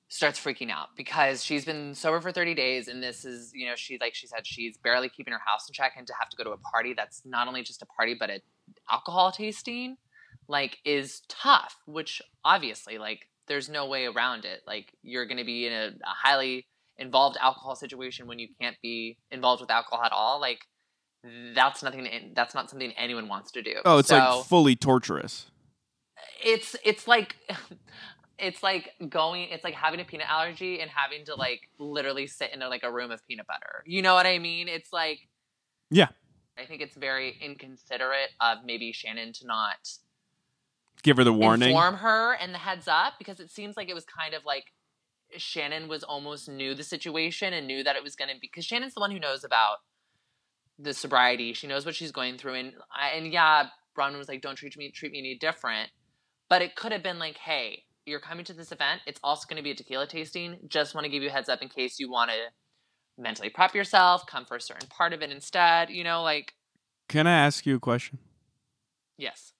starts 0.07 0.39
freaking 0.39 0.69
out 0.69 0.89
because 0.95 1.43
she's 1.43 1.65
been 1.65 1.95
sober 1.95 2.21
for 2.21 2.31
30 2.31 2.53
days, 2.53 2.87
and 2.87 3.01
this 3.01 3.25
is, 3.25 3.51
you 3.55 3.65
know, 3.67 3.73
she 3.75 3.97
like 3.99 4.13
she 4.13 4.27
said 4.27 4.45
she's 4.45 4.77
barely 4.77 5.09
keeping 5.09 5.33
her 5.33 5.41
house 5.45 5.67
in 5.67 5.73
check, 5.73 5.93
and 5.97 6.05
to 6.07 6.13
have 6.19 6.29
to 6.29 6.37
go 6.37 6.43
to 6.43 6.51
a 6.51 6.57
party 6.57 6.93
that's 6.95 7.23
not 7.25 7.47
only 7.47 7.63
just 7.63 7.81
a 7.81 7.85
party 7.87 8.15
but 8.19 8.29
a 8.29 8.39
alcohol 8.91 9.31
tasting, 9.31 9.97
like, 10.47 10.77
is 10.85 11.21
tough. 11.27 11.77
Which 11.85 12.21
obviously, 12.45 12.97
like, 12.97 13.27
there's 13.47 13.69
no 13.69 13.87
way 13.87 14.05
around 14.05 14.45
it. 14.45 14.61
Like, 14.67 14.93
you're 15.01 15.25
going 15.25 15.37
to 15.37 15.43
be 15.43 15.65
in 15.65 15.73
a, 15.73 15.87
a 15.87 16.13
highly 16.23 16.67
involved 17.03 17.37
alcohol 17.39 17.75
situation 17.75 18.25
when 18.27 18.39
you 18.39 18.47
can't 18.59 18.77
be 18.81 19.17
involved 19.31 19.61
with 19.61 19.69
alcohol 19.69 20.03
at 20.03 20.11
all. 20.11 20.39
Like 20.41 20.59
that's 21.55 21.81
nothing 21.83 22.33
that's 22.35 22.53
not 22.53 22.69
something 22.69 22.91
anyone 22.97 23.27
wants 23.29 23.49
to 23.51 23.61
do 23.61 23.75
Oh, 23.85 23.99
it's 23.99 24.09
so 24.09 24.17
like 24.17 24.45
fully 24.45 24.75
torturous. 24.75 25.45
it's 26.43 26.75
it's 26.83 27.07
like 27.07 27.35
it's 28.37 28.61
like 28.61 28.89
going 29.07 29.47
it's 29.49 29.63
like 29.63 29.73
having 29.73 30.01
a 30.01 30.03
peanut 30.03 30.27
allergy 30.29 30.81
and 30.81 30.91
having 30.91 31.23
to 31.25 31.35
like 31.35 31.61
literally 31.79 32.27
sit 32.27 32.49
in 32.53 32.61
a, 32.61 32.67
like 32.67 32.83
a 32.83 32.91
room 32.91 33.09
of 33.11 33.25
peanut 33.25 33.47
butter 33.47 33.83
you 33.85 34.01
know 34.01 34.13
what 34.15 34.25
i 34.25 34.37
mean 34.37 34.67
it's 34.67 34.91
like 34.91 35.19
Yeah. 35.89 36.09
i 36.57 36.65
think 36.65 36.81
it's 36.81 36.95
very 36.97 37.37
inconsiderate 37.41 38.31
of 38.41 38.57
maybe 38.65 38.91
shannon 38.91 39.31
to 39.33 39.47
not 39.47 39.77
Give 41.03 41.15
her 41.17 41.23
the 41.23 41.33
warning. 41.33 41.69
inform 41.69 41.95
her 41.95 42.33
and 42.33 42.53
the 42.53 42.57
heads 42.59 42.87
up 42.89 43.13
because 43.17 43.39
it 43.39 43.49
seems 43.51 43.77
like 43.77 43.87
it 43.89 43.93
was 43.93 44.05
kind 44.05 44.33
of 44.33 44.43
like 44.45 44.65
Shannon 45.37 45.87
was 45.87 46.03
almost 46.03 46.49
knew 46.49 46.73
the 46.75 46.83
situation 46.83 47.53
and 47.53 47.67
knew 47.67 47.83
that 47.83 47.95
it 47.95 48.03
was 48.03 48.15
going 48.15 48.29
to 48.29 48.35
be 48.35 48.47
because 48.51 48.65
Shannon's 48.65 48.93
the 48.93 48.99
one 48.99 49.11
who 49.11 49.19
knows 49.19 49.43
about 49.43 49.77
the 50.79 50.93
sobriety. 50.93 51.53
She 51.53 51.67
knows 51.67 51.85
what 51.85 51.95
she's 51.95 52.11
going 52.11 52.37
through, 52.37 52.55
and 52.55 52.73
I, 52.91 53.09
and 53.09 53.31
yeah, 53.31 53.67
Braunwyn 53.97 54.17
was 54.17 54.27
like, 54.27 54.41
"Don't 54.41 54.55
treat 54.55 54.75
me 54.77 54.91
treat 54.91 55.11
me 55.11 55.19
any 55.19 55.37
different," 55.37 55.91
but 56.49 56.61
it 56.61 56.75
could 56.75 56.91
have 56.91 57.03
been 57.03 57.19
like, 57.19 57.37
"Hey, 57.37 57.83
you're 58.05 58.19
coming 58.19 58.45
to 58.45 58.53
this 58.53 58.71
event. 58.71 59.01
It's 59.05 59.19
also 59.23 59.45
going 59.47 59.57
to 59.57 59.63
be 59.63 59.71
a 59.71 59.75
tequila 59.75 60.07
tasting. 60.07 60.57
Just 60.67 60.93
want 60.93 61.05
to 61.05 61.09
give 61.09 61.23
you 61.23 61.29
a 61.29 61.31
heads 61.31 61.49
up 61.49 61.61
in 61.61 61.69
case 61.69 61.99
you 61.99 62.11
want 62.11 62.31
to 62.31 62.37
mentally 63.17 63.49
prep 63.49 63.73
yourself. 63.73 64.25
Come 64.27 64.45
for 64.45 64.57
a 64.57 64.61
certain 64.61 64.87
part 64.89 65.13
of 65.13 65.21
it 65.21 65.31
instead. 65.31 65.89
You 65.89 66.03
know, 66.03 66.21
like 66.21 66.53
Can 67.07 67.27
I 67.27 67.45
ask 67.45 67.65
you 67.65 67.75
a 67.75 67.79
question? 67.79 68.19
yes, 69.17 69.53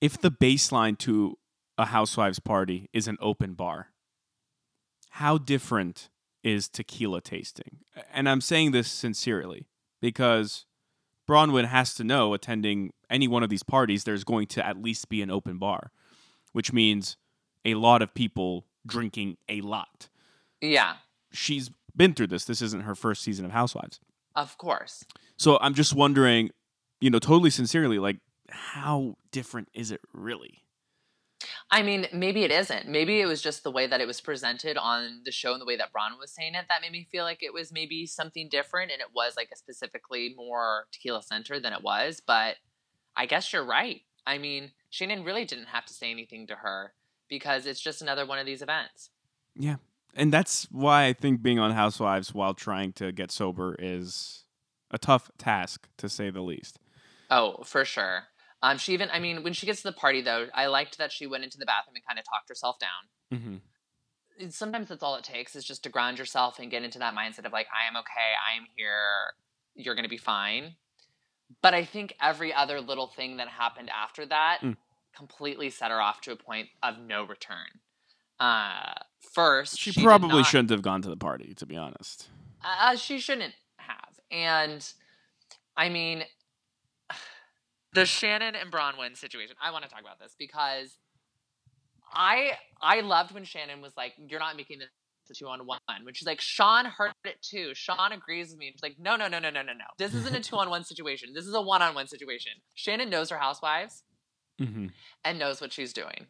If 0.00 0.20
the 0.20 0.30
baseline 0.30 0.98
to 0.98 1.38
a 1.78 1.86
housewives 1.86 2.40
party 2.40 2.88
is 2.92 3.06
an 3.06 3.16
open 3.20 3.54
bar, 3.54 3.88
how 5.18 5.36
different 5.36 6.10
is 6.44 6.68
tequila 6.68 7.20
tasting? 7.20 7.78
And 8.12 8.28
I'm 8.28 8.40
saying 8.40 8.70
this 8.70 8.88
sincerely 8.88 9.66
because 10.00 10.64
Braunwyn 11.28 11.66
has 11.66 11.92
to 11.94 12.04
know 12.04 12.34
attending 12.34 12.92
any 13.10 13.26
one 13.26 13.42
of 13.42 13.50
these 13.50 13.64
parties, 13.64 14.04
there's 14.04 14.22
going 14.22 14.46
to 14.46 14.64
at 14.64 14.80
least 14.80 15.08
be 15.08 15.20
an 15.20 15.28
open 15.28 15.58
bar, 15.58 15.90
which 16.52 16.72
means 16.72 17.16
a 17.64 17.74
lot 17.74 18.00
of 18.00 18.14
people 18.14 18.66
drinking 18.86 19.38
a 19.48 19.60
lot. 19.60 20.08
yeah, 20.60 20.94
She's 21.32 21.70
been 21.96 22.14
through 22.14 22.28
this. 22.28 22.44
This 22.44 22.62
isn't 22.62 22.82
her 22.84 22.94
first 22.94 23.22
season 23.22 23.44
of 23.44 23.50
Housewives. 23.50 23.98
of 24.36 24.56
course." 24.56 25.04
So 25.36 25.58
I'm 25.60 25.74
just 25.74 25.94
wondering, 25.94 26.50
you 27.00 27.10
know, 27.10 27.18
totally 27.18 27.50
sincerely, 27.50 27.98
like, 27.98 28.18
how 28.48 29.16
different 29.32 29.68
is 29.74 29.90
it 29.90 30.00
really? 30.14 30.62
I 31.70 31.82
mean, 31.82 32.06
maybe 32.12 32.44
it 32.44 32.50
isn't. 32.50 32.88
Maybe 32.88 33.20
it 33.20 33.26
was 33.26 33.42
just 33.42 33.62
the 33.62 33.70
way 33.70 33.86
that 33.86 34.00
it 34.00 34.06
was 34.06 34.22
presented 34.22 34.78
on 34.78 35.20
the 35.24 35.30
show 35.30 35.52
and 35.52 35.60
the 35.60 35.66
way 35.66 35.76
that 35.76 35.92
Bron 35.92 36.12
was 36.18 36.32
saying 36.32 36.54
it 36.54 36.64
that 36.68 36.80
made 36.80 36.92
me 36.92 37.06
feel 37.10 37.24
like 37.24 37.42
it 37.42 37.52
was 37.52 37.70
maybe 37.70 38.06
something 38.06 38.48
different 38.48 38.90
and 38.90 39.02
it 39.02 39.08
was 39.14 39.34
like 39.36 39.50
a 39.52 39.56
specifically 39.56 40.34
more 40.34 40.86
tequila 40.92 41.22
center 41.22 41.60
than 41.60 41.74
it 41.74 41.82
was. 41.82 42.22
But 42.26 42.56
I 43.14 43.26
guess 43.26 43.52
you're 43.52 43.66
right. 43.66 44.00
I 44.26 44.38
mean, 44.38 44.72
Shannon 44.88 45.24
really 45.24 45.44
didn't 45.44 45.66
have 45.66 45.84
to 45.86 45.94
say 45.94 46.10
anything 46.10 46.46
to 46.46 46.54
her 46.54 46.94
because 47.28 47.66
it's 47.66 47.80
just 47.80 48.00
another 48.00 48.24
one 48.24 48.38
of 48.38 48.46
these 48.46 48.62
events. 48.62 49.10
Yeah. 49.54 49.76
And 50.14 50.32
that's 50.32 50.68
why 50.70 51.04
I 51.04 51.12
think 51.12 51.42
being 51.42 51.58
on 51.58 51.72
Housewives 51.72 52.32
while 52.32 52.54
trying 52.54 52.92
to 52.94 53.12
get 53.12 53.30
sober 53.30 53.76
is 53.78 54.44
a 54.90 54.98
tough 54.98 55.30
task, 55.36 55.86
to 55.98 56.08
say 56.08 56.30
the 56.30 56.40
least. 56.40 56.78
Oh, 57.30 57.62
for 57.64 57.84
sure. 57.84 58.24
Um, 58.62 58.76
she 58.78 58.92
even, 58.92 59.08
I 59.12 59.20
mean, 59.20 59.42
when 59.44 59.52
she 59.52 59.66
gets 59.66 59.82
to 59.82 59.88
the 59.88 59.92
party 59.92 60.20
though, 60.20 60.46
I 60.54 60.66
liked 60.66 60.98
that 60.98 61.12
she 61.12 61.26
went 61.26 61.44
into 61.44 61.58
the 61.58 61.66
bathroom 61.66 61.94
and 61.96 62.04
kind 62.06 62.18
of 62.18 62.24
talked 62.24 62.48
herself 62.48 62.76
down. 62.80 63.38
Mm-hmm. 63.38 64.48
sometimes 64.50 64.88
that's 64.88 65.02
all 65.02 65.16
it 65.16 65.24
takes 65.24 65.54
is 65.56 65.64
just 65.64 65.82
to 65.82 65.88
ground 65.90 66.18
yourself 66.18 66.58
and 66.58 66.70
get 66.70 66.82
into 66.82 66.98
that 67.00 67.14
mindset 67.14 67.44
of 67.44 67.52
like 67.52 67.66
i 67.74 67.86
am 67.88 67.96
okay 67.96 68.30
i 68.50 68.56
am 68.56 68.64
here 68.76 69.34
you're 69.74 69.94
going 69.94 70.04
to 70.04 70.08
be 70.08 70.16
fine 70.16 70.76
but 71.60 71.74
i 71.74 71.84
think 71.84 72.14
every 72.22 72.54
other 72.54 72.80
little 72.80 73.08
thing 73.08 73.36
that 73.38 73.48
happened 73.48 73.90
after 73.90 74.24
that 74.26 74.58
Mm. 74.62 74.76
completely 75.14 75.68
set 75.70 75.90
her 75.90 76.00
off 76.00 76.20
to 76.22 76.32
a 76.32 76.36
point 76.36 76.68
of 76.82 76.98
no 76.98 77.24
return 77.24 77.66
uh 78.40 78.94
first 79.34 79.76
She, 79.78 79.90
did 79.90 80.04
probably 80.04 80.38
not- 80.38 80.46
shouldn't 80.46 80.70
have 80.70 80.82
gone 80.82 81.02
to 81.02 81.08
the 81.10 81.16
party, 81.16 81.52
to 81.54 81.66
be 81.66 81.76
honest. 81.76 82.28
uh, 82.64 82.96
she 82.96 83.18
shouldn't 83.18 83.54
have. 83.78 84.20
And 84.30 84.86
I 85.76 85.88
mean, 85.90 86.22
the 87.92 88.04
Shannon 88.06 88.54
and 88.54 88.70
Braunwyn 88.70 89.16
situation. 89.16 89.56
I 89.62 89.70
want 89.70 89.84
to 89.84 89.90
talk 89.90 90.00
about 90.00 90.18
this 90.18 90.34
because 90.38 90.98
I 92.12 92.52
I 92.80 93.00
loved 93.00 93.32
when 93.32 93.44
Shannon 93.44 93.80
was 93.80 93.92
like, 93.96 94.14
"You're 94.18 94.40
not 94.40 94.56
making 94.56 94.78
this 94.78 94.88
a 95.30 95.34
two 95.34 95.46
on 95.48 95.66
one." 95.66 95.78
When 96.02 96.14
she's 96.14 96.26
like, 96.26 96.40
"Sean 96.40 96.86
heard 96.86 97.12
it 97.24 97.40
too." 97.42 97.74
Sean 97.74 98.12
agrees 98.12 98.50
with 98.50 98.58
me. 98.58 98.70
She's 98.72 98.82
like, 98.82 98.96
"No, 98.98 99.16
no, 99.16 99.28
no, 99.28 99.38
no, 99.38 99.50
no, 99.50 99.62
no, 99.62 99.72
no. 99.72 99.84
This 99.98 100.14
isn't 100.14 100.34
a 100.34 100.40
two 100.42 100.56
on 100.56 100.70
one 100.70 100.84
situation. 100.84 101.34
This 101.34 101.46
is 101.46 101.54
a 101.54 101.60
one 101.60 101.82
on 101.82 101.94
one 101.94 102.06
situation." 102.08 102.52
Shannon 102.74 103.10
knows 103.10 103.30
her 103.30 103.38
housewives 103.38 104.04
Mhm. 104.60 104.92
and 105.24 105.38
knows 105.38 105.60
what 105.60 105.72
she's 105.72 105.92
doing. 105.92 106.28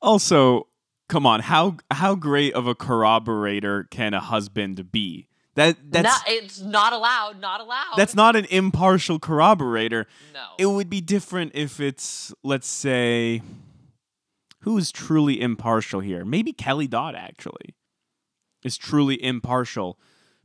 Also, 0.00 0.68
come 1.08 1.26
on, 1.26 1.40
how 1.40 1.76
how 1.90 2.14
great 2.14 2.54
of 2.54 2.66
a 2.66 2.74
corroborator 2.74 3.84
can 3.84 4.14
a 4.14 4.20
husband 4.20 4.90
be? 4.92 5.28
That 5.54 5.76
that's 5.90 6.04
not, 6.04 6.22
it's 6.26 6.60
not 6.60 6.92
allowed. 6.92 7.40
Not 7.40 7.60
allowed. 7.60 7.94
that's 7.96 8.14
not 8.14 8.36
an 8.36 8.46
impartial 8.46 9.18
corroborator. 9.18 10.06
no. 10.32 10.44
It 10.58 10.66
would 10.66 10.88
be 10.88 11.00
different 11.00 11.52
if 11.54 11.78
it's 11.78 12.32
let's 12.42 12.66
say 12.66 13.42
who 14.60 14.78
is 14.78 14.90
truly 14.90 15.40
impartial 15.40 16.00
here? 16.00 16.24
Maybe 16.24 16.52
Kelly 16.52 16.86
Dodd 16.86 17.14
actually 17.14 17.74
is 18.64 18.78
truly 18.78 19.22
impartial 19.22 19.98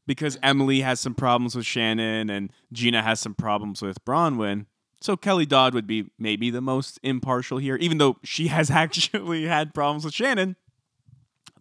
because 0.05 0.35
mm-hmm. 0.35 0.45
Emily 0.45 0.81
has 0.81 0.99
some 0.99 1.13
problems 1.13 1.55
with 1.55 1.65
Shannon 1.65 2.29
and 2.29 2.51
Gina 2.73 3.01
has 3.01 3.19
some 3.19 3.33
problems 3.35 3.81
with 3.81 4.03
Braunwyn. 4.03 4.65
So 4.99 5.15
Kelly 5.15 5.45
Dodd 5.45 5.73
would 5.73 5.85
be 5.85 6.09
maybe 6.17 6.49
the 6.49 6.61
most 6.61 6.99
impartial 7.03 7.59
here, 7.59 7.75
even 7.75 7.99
though 7.99 8.17
she 8.23 8.47
has 8.47 8.71
actually 8.71 9.45
had 9.45 9.73
problems 9.73 10.03
with 10.03 10.13
Shannon. 10.13 10.55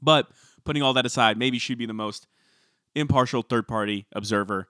But 0.00 0.28
putting 0.64 0.82
all 0.82 0.94
that 0.94 1.06
aside, 1.06 1.36
maybe 1.38 1.58
she'd 1.58 1.78
be 1.78 1.86
the 1.86 1.92
most 1.92 2.26
impartial 2.96 3.42
third 3.42 3.68
party 3.68 4.06
observer. 4.12 4.68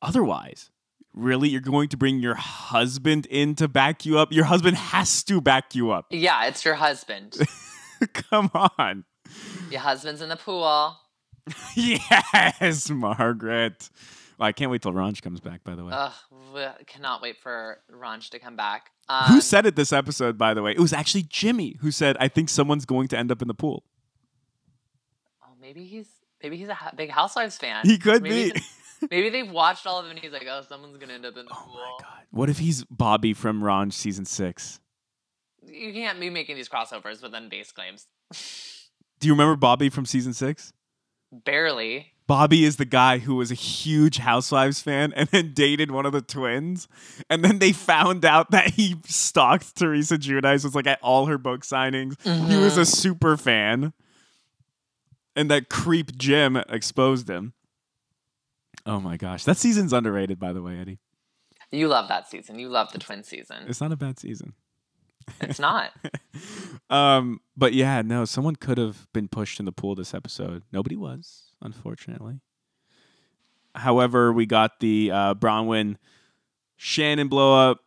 Otherwise, 0.00 0.70
really, 1.12 1.48
you're 1.48 1.60
going 1.60 1.88
to 1.88 1.96
bring 1.96 2.18
your 2.20 2.34
husband 2.36 3.26
in 3.26 3.54
to 3.56 3.68
back 3.68 4.06
you 4.06 4.18
up? 4.18 4.32
Your 4.32 4.44
husband 4.44 4.76
has 4.76 5.22
to 5.24 5.40
back 5.40 5.74
you 5.74 5.90
up. 5.90 6.06
yeah, 6.10 6.46
it's 6.46 6.64
your 6.64 6.74
husband. 6.74 7.36
Come 8.12 8.50
on. 8.78 9.04
your 9.70 9.80
husband's 9.80 10.22
in 10.22 10.28
the 10.28 10.36
pool. 10.36 10.96
Yes, 11.74 12.90
Margaret. 12.90 13.88
Well, 14.38 14.46
I 14.48 14.52
can't 14.52 14.70
wait 14.70 14.82
till 14.82 14.92
Ranch 14.92 15.22
comes 15.22 15.40
back, 15.40 15.64
by 15.64 15.74
the 15.74 15.84
way. 15.84 15.92
Ugh, 15.94 16.72
cannot 16.86 17.22
wait 17.22 17.38
for 17.38 17.80
Ranch 17.90 18.30
to 18.30 18.38
come 18.38 18.54
back. 18.54 18.90
Um, 19.08 19.24
who 19.32 19.40
said 19.40 19.64
it 19.66 19.74
this 19.74 19.92
episode, 19.92 20.36
by 20.38 20.52
the 20.54 20.62
way? 20.62 20.72
It 20.72 20.78
was 20.78 20.92
actually 20.92 21.22
Jimmy 21.22 21.76
who 21.80 21.90
said, 21.90 22.16
I 22.20 22.28
think 22.28 22.48
someone's 22.50 22.84
going 22.84 23.08
to 23.08 23.18
end 23.18 23.32
up 23.32 23.40
in 23.42 23.48
the 23.48 23.54
pool. 23.54 23.82
Oh, 25.42 25.54
maybe 25.60 25.84
he's 25.84 26.08
maybe 26.42 26.56
he's 26.56 26.68
a 26.68 26.76
big 26.96 27.10
Housewives 27.10 27.56
fan. 27.56 27.84
He 27.84 27.98
could 27.98 28.22
maybe 28.22 28.52
be. 28.52 28.60
maybe 29.10 29.30
they've 29.30 29.50
watched 29.50 29.86
all 29.86 29.98
of 29.98 30.04
them 30.04 30.12
and 30.12 30.20
he's 30.20 30.32
like, 30.32 30.46
oh, 30.48 30.62
someone's 30.68 30.96
gonna 30.98 31.14
end 31.14 31.26
up 31.26 31.36
in 31.36 31.46
the 31.46 31.52
Oh 31.52 31.64
pool. 31.64 31.74
my 31.74 32.04
God. 32.04 32.24
What 32.30 32.50
if 32.50 32.58
he's 32.58 32.84
Bobby 32.84 33.32
from 33.32 33.64
Ranch 33.64 33.94
season 33.94 34.24
six? 34.24 34.80
You 35.66 35.92
can't 35.92 36.18
be 36.18 36.30
making 36.30 36.56
these 36.56 36.68
crossovers 36.68 37.22
with 37.22 37.32
base 37.50 37.72
claims. 37.72 38.06
Do 39.20 39.26
you 39.26 39.34
remember 39.34 39.56
Bobby 39.56 39.90
from 39.90 40.06
season 40.06 40.32
six? 40.32 40.72
Barely. 41.32 42.12
Bobby 42.26 42.64
is 42.64 42.76
the 42.76 42.84
guy 42.84 43.18
who 43.18 43.36
was 43.36 43.50
a 43.50 43.54
huge 43.54 44.18
Housewives 44.18 44.80
fan 44.82 45.12
and 45.16 45.28
then 45.30 45.54
dated 45.54 45.90
one 45.90 46.06
of 46.06 46.12
the 46.12 46.20
twins. 46.20 46.86
And 47.30 47.42
then 47.42 47.58
they 47.58 47.72
found 47.72 48.24
out 48.24 48.50
that 48.50 48.74
he 48.74 48.96
stalked 49.06 49.76
Teresa 49.76 50.18
Giudice, 50.18 50.64
was 50.64 50.74
like 50.74 50.86
at 50.86 51.00
all 51.02 51.26
her 51.26 51.38
book 51.38 51.62
signings. 51.62 52.20
He 52.22 52.56
was 52.56 52.76
a 52.76 52.82
mm-hmm. 52.82 52.84
super 52.84 53.36
fan. 53.36 53.94
And 55.38 55.48
that 55.50 55.68
creep 55.68 56.16
Jim 56.18 56.56
exposed 56.56 57.30
him. 57.30 57.52
Oh 58.84 58.98
my 59.00 59.16
gosh. 59.16 59.44
That 59.44 59.56
season's 59.56 59.92
underrated, 59.92 60.40
by 60.40 60.52
the 60.52 60.60
way, 60.62 60.78
Eddie. 60.78 60.98
You 61.70 61.86
love 61.86 62.08
that 62.08 62.28
season. 62.28 62.58
You 62.58 62.68
love 62.68 62.90
the 62.92 62.98
twin 62.98 63.22
season. 63.22 63.58
It's 63.68 63.80
not 63.80 63.92
a 63.92 63.96
bad 63.96 64.18
season. 64.18 64.54
It's 65.40 65.60
not. 65.60 65.92
Um, 66.90 67.40
but 67.54 67.74
yeah, 67.74 68.00
no, 68.00 68.24
someone 68.24 68.56
could 68.56 68.78
have 68.78 69.08
been 69.12 69.28
pushed 69.28 69.60
in 69.60 69.66
the 69.66 69.72
pool 69.72 69.94
this 69.94 70.14
episode. 70.14 70.62
Nobody 70.72 70.96
was, 70.96 71.52
unfortunately. 71.60 72.40
However, 73.74 74.32
we 74.32 74.46
got 74.46 74.80
the 74.80 75.10
uh, 75.12 75.34
Braunwyn 75.34 75.96
Shannon 76.78 77.28
blow 77.28 77.70
up. 77.70 77.80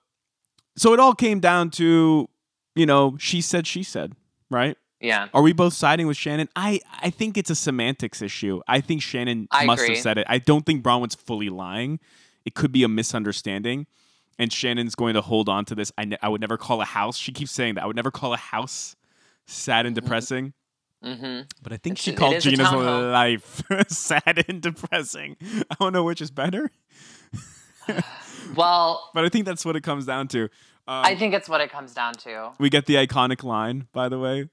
So 0.77 0.93
it 0.93 0.99
all 0.99 1.15
came 1.15 1.39
down 1.39 1.71
to, 1.71 2.29
you 2.75 2.85
know, 2.85 3.15
she 3.17 3.41
said, 3.41 3.65
she 3.65 3.81
said, 3.81 4.13
right? 4.51 4.77
Yeah. 5.01 5.27
Are 5.33 5.41
we 5.41 5.51
both 5.51 5.73
siding 5.73 6.05
with 6.07 6.15
Shannon? 6.17 6.47
I, 6.55 6.79
I 7.01 7.09
think 7.09 7.37
it's 7.37 7.49
a 7.49 7.55
semantics 7.55 8.21
issue. 8.21 8.61
I 8.67 8.79
think 8.81 9.01
Shannon 9.01 9.47
I 9.51 9.65
must 9.65 9.81
agree. 9.83 9.95
have 9.95 10.03
said 10.03 10.17
it. 10.19 10.27
I 10.29 10.37
don't 10.37 10.65
think 10.65 10.83
Braunwyn's 10.83 11.15
fully 11.15 11.49
lying. 11.49 11.99
It 12.45 12.53
could 12.53 12.71
be 12.71 12.83
a 12.83 12.87
misunderstanding. 12.87 13.87
And 14.39 14.51
Shannon's 14.53 14.95
going 14.95 15.13
to 15.15 15.21
hold 15.21 15.49
on 15.49 15.65
to 15.65 15.75
this. 15.75 15.91
I, 15.97 16.05
ne- 16.05 16.17
I 16.21 16.29
would 16.29 16.41
never 16.41 16.57
call 16.57 16.81
a 16.81 16.85
house. 16.85 17.17
She 17.17 17.31
keeps 17.31 17.51
saying 17.51 17.75
that. 17.75 17.83
I 17.83 17.87
would 17.87 17.95
never 17.95 18.11
call 18.11 18.33
a 18.33 18.37
house 18.37 18.95
sad 19.45 19.85
and 19.85 19.93
depressing. 19.95 20.53
Mm-hmm. 21.03 21.41
But 21.63 21.73
I 21.73 21.77
think 21.77 21.93
It's- 21.97 22.03
she 22.03 22.13
called 22.13 22.39
Gina's 22.39 22.71
life 22.71 23.63
sad 23.89 24.45
and 24.47 24.61
depressing. 24.61 25.35
I 25.69 25.75
don't 25.79 25.93
know 25.93 26.03
which 26.03 26.21
is 26.21 26.29
better, 26.31 26.69
Well, 28.55 29.09
but 29.13 29.25
I 29.25 29.29
think 29.29 29.45
that's 29.45 29.65
what 29.65 29.75
it 29.75 29.81
comes 29.81 30.05
down 30.05 30.27
to. 30.29 30.43
Um, 30.43 30.49
I 31.05 31.15
think 31.15 31.33
it's 31.33 31.47
what 31.49 31.61
it 31.61 31.71
comes 31.71 31.93
down 31.93 32.13
to. 32.15 32.51
we 32.59 32.69
get 32.69 32.85
the 32.85 32.95
iconic 32.95 33.43
line, 33.43 33.87
by 33.93 34.09
the 34.09 34.19
way. 34.19 34.49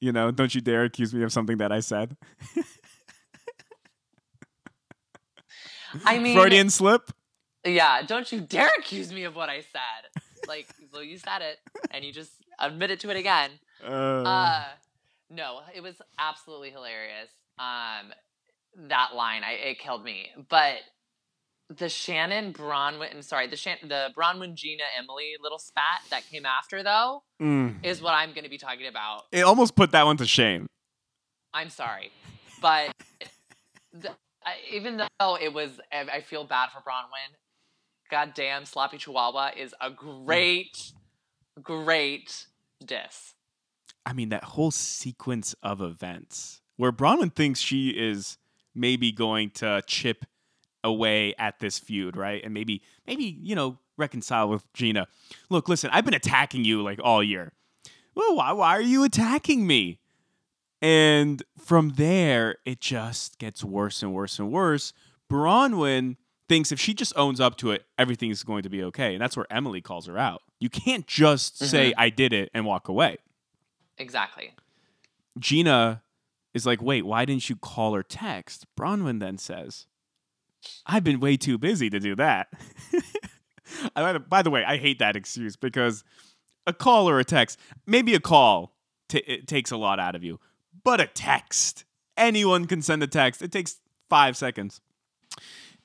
You 0.00 0.12
know, 0.12 0.30
don't 0.30 0.54
you 0.54 0.60
dare 0.60 0.84
accuse 0.84 1.12
me 1.12 1.22
of 1.22 1.32
something 1.32 1.58
that 1.58 1.70
I 1.72 1.80
said. 1.80 2.16
I 6.04 6.18
mean, 6.18 6.36
Freudian 6.36 6.70
slip. 6.70 7.10
yeah. 7.64 8.02
Don't 8.02 8.30
you 8.30 8.40
dare 8.40 8.70
accuse 8.78 9.12
me 9.12 9.24
of 9.24 9.34
what 9.34 9.48
I 9.48 9.60
said. 9.60 10.22
Like, 10.46 10.66
well, 10.92 11.02
you 11.02 11.18
said 11.18 11.42
it, 11.42 11.58
and 11.90 12.04
you 12.04 12.12
just 12.12 12.30
admitted 12.58 13.00
to 13.00 13.10
it 13.10 13.16
again. 13.16 13.50
Uh, 13.84 13.90
Uh, 14.22 14.64
no, 15.30 15.60
it 15.74 15.82
was 15.82 15.96
absolutely 16.18 16.70
hilarious. 16.70 17.28
Um, 17.58 18.12
that 18.88 19.10
line, 19.14 19.42
I 19.44 19.52
it 19.52 19.78
killed 19.78 20.04
me. 20.04 20.28
But 20.48 20.76
the 21.70 21.88
Shannon 21.88 22.52
Braunwyn, 22.52 23.14
I'm 23.14 23.22
sorry, 23.22 23.46
the 23.46 23.56
Shan- 23.56 23.78
the 23.82 24.10
Braunwyn 24.16 24.54
Gina 24.54 24.82
Emily 24.98 25.34
little 25.40 25.58
spat 25.58 26.00
that 26.10 26.28
came 26.28 26.44
after 26.44 26.82
though 26.82 27.22
mm. 27.40 27.74
is 27.84 28.02
what 28.02 28.12
I'm 28.12 28.30
going 28.30 28.44
to 28.44 28.50
be 28.50 28.58
talking 28.58 28.86
about. 28.86 29.22
It 29.30 29.42
almost 29.42 29.76
put 29.76 29.92
that 29.92 30.04
one 30.04 30.16
to 30.16 30.26
shame. 30.26 30.66
I'm 31.54 31.70
sorry, 31.70 32.10
but 32.60 32.92
the, 33.92 34.10
I, 34.44 34.54
even 34.72 34.96
though 34.96 35.36
it 35.40 35.52
was, 35.52 35.80
I 35.92 36.16
I 36.16 36.20
feel 36.20 36.44
bad 36.44 36.70
for 36.70 36.80
Braunwyn. 36.80 37.34
Goddamn, 38.10 38.64
Sloppy 38.64 38.98
Chihuahua 38.98 39.52
is 39.56 39.72
a 39.80 39.88
great, 39.88 40.92
great 41.62 42.46
diss. 42.84 43.34
I 44.04 44.12
mean, 44.12 44.30
that 44.30 44.42
whole 44.42 44.72
sequence 44.72 45.54
of 45.62 45.80
events 45.80 46.60
where 46.76 46.90
Braunwyn 46.90 47.32
thinks 47.32 47.60
she 47.60 47.90
is 47.90 48.36
maybe 48.74 49.12
going 49.12 49.50
to 49.50 49.82
chip 49.86 50.24
away 50.84 51.34
at 51.38 51.58
this 51.60 51.78
feud, 51.78 52.16
right? 52.16 52.42
And 52.44 52.54
maybe, 52.54 52.82
maybe, 53.06 53.24
you 53.24 53.54
know, 53.54 53.78
reconcile 53.96 54.48
with 54.48 54.70
Gina. 54.72 55.06
Look, 55.48 55.68
listen, 55.68 55.90
I've 55.92 56.04
been 56.04 56.14
attacking 56.14 56.64
you 56.64 56.82
like 56.82 57.00
all 57.02 57.22
year. 57.22 57.52
Well, 58.14 58.36
why, 58.36 58.52
why 58.52 58.76
are 58.76 58.82
you 58.82 59.04
attacking 59.04 59.66
me? 59.66 59.98
And 60.82 61.42
from 61.58 61.90
there, 61.90 62.56
it 62.64 62.80
just 62.80 63.38
gets 63.38 63.62
worse 63.62 64.02
and 64.02 64.14
worse 64.14 64.38
and 64.38 64.50
worse. 64.50 64.92
Braunwyn 65.30 66.16
thinks 66.48 66.72
if 66.72 66.80
she 66.80 66.94
just 66.94 67.12
owns 67.16 67.40
up 67.40 67.56
to 67.58 67.70
it, 67.70 67.84
everything 67.98 68.30
is 68.30 68.42
going 68.42 68.62
to 68.62 68.70
be 68.70 68.82
okay. 68.84 69.14
And 69.14 69.22
that's 69.22 69.36
where 69.36 69.46
Emily 69.50 69.80
calls 69.80 70.06
her 70.06 70.18
out. 70.18 70.42
You 70.58 70.68
can't 70.68 71.06
just 71.06 71.56
mm-hmm. 71.56 71.66
say, 71.66 71.94
I 71.96 72.10
did 72.10 72.32
it 72.32 72.50
and 72.52 72.64
walk 72.66 72.88
away. 72.88 73.18
Exactly. 73.98 74.54
Gina 75.38 76.02
is 76.54 76.66
like, 76.66 76.82
wait, 76.82 77.06
why 77.06 77.24
didn't 77.24 77.48
you 77.48 77.56
call 77.56 77.94
or 77.94 78.02
text? 78.02 78.66
Braunwyn 78.76 79.20
then 79.20 79.38
says, 79.38 79.86
I've 80.86 81.04
been 81.04 81.20
way 81.20 81.36
too 81.36 81.58
busy 81.58 81.90
to 81.90 82.00
do 82.00 82.16
that. 82.16 82.48
By 84.28 84.42
the 84.42 84.50
way, 84.50 84.64
I 84.64 84.76
hate 84.76 84.98
that 84.98 85.16
excuse 85.16 85.56
because 85.56 86.04
a 86.66 86.72
call 86.72 87.08
or 87.08 87.18
a 87.18 87.24
text, 87.24 87.58
maybe 87.86 88.14
a 88.14 88.20
call 88.20 88.74
t- 89.08 89.42
takes 89.42 89.70
a 89.70 89.76
lot 89.76 89.98
out 89.98 90.14
of 90.14 90.24
you, 90.24 90.40
but 90.84 91.00
a 91.00 91.06
text, 91.06 91.84
anyone 92.16 92.66
can 92.66 92.82
send 92.82 93.02
a 93.02 93.06
text. 93.06 93.42
It 93.42 93.52
takes 93.52 93.76
five 94.08 94.36
seconds. 94.36 94.80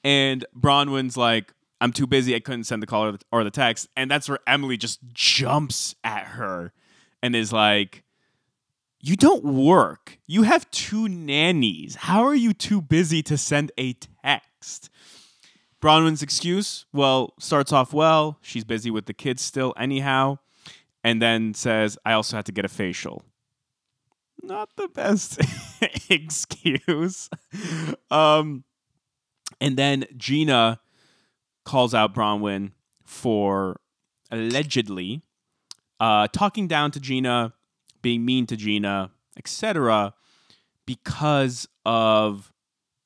And 0.04 0.46
Braunwyn's 0.58 1.18
like, 1.18 1.54
I'm 1.82 1.92
too 1.92 2.08
busy. 2.08 2.36
I 2.36 2.40
couldn't 2.40 2.66
send 2.66 2.82
the 2.82 2.88
call 2.88 3.18
or 3.32 3.44
the 3.44 3.52
text. 3.52 3.88
And 3.96 4.10
that's 4.10 4.30
where 4.30 4.40
Emily 4.48 4.78
just 4.78 5.00
jumps 5.14 5.96
at 6.04 6.26
her 6.28 6.74
and 7.22 7.36
is 7.36 7.52
like, 7.52 8.04
You 9.00 9.16
don't 9.16 9.44
work. 9.44 10.18
You 10.26 10.44
have 10.44 10.70
two 10.72 11.10
nannies. 11.10 11.96
How 11.96 12.24
are 12.24 12.36
you 12.36 12.54
too 12.54 12.82
busy 12.82 13.22
to 13.24 13.38
send 13.38 13.72
a 13.78 13.94
text? 13.94 14.55
Braunwyn's 15.82 16.22
excuse, 16.22 16.86
well, 16.94 17.34
starts 17.40 17.72
off 17.72 17.94
well. 17.94 18.40
She's 18.42 18.64
busy 18.64 18.90
with 18.90 19.06
the 19.06 19.14
kids 19.14 19.42
still, 19.42 19.74
anyhow. 19.78 20.40
And 21.04 21.22
then 21.22 21.54
says, 21.54 21.98
I 22.06 22.14
also 22.14 22.36
had 22.38 22.46
to 22.48 22.52
get 22.52 22.66
a 22.66 22.70
facial. 22.70 23.24
Not 24.42 24.76
the 24.76 24.88
best 24.88 25.40
excuse. 26.10 27.30
Um, 28.10 28.64
and 29.62 29.78
then 29.78 30.06
Gina 30.18 30.80
calls 31.64 31.94
out 31.94 32.16
Braunwyn 32.16 32.72
for 33.06 33.80
allegedly 34.32 35.22
uh, 36.00 36.28
talking 36.32 36.68
down 36.68 36.92
to 36.92 37.00
Gina 37.00 37.54
being 38.02 38.26
mean 38.26 38.46
to 38.48 38.56
Gina, 38.56 39.12
etc., 39.38 40.14
because 40.86 41.68
of 41.86 42.54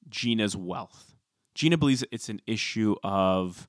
Gina's 0.10 0.56
wealth. 0.56 1.09
Gina 1.60 1.78
believes 1.78 2.06
it's 2.10 2.30
an 2.30 2.42
issue 2.48 2.96
of 3.04 3.68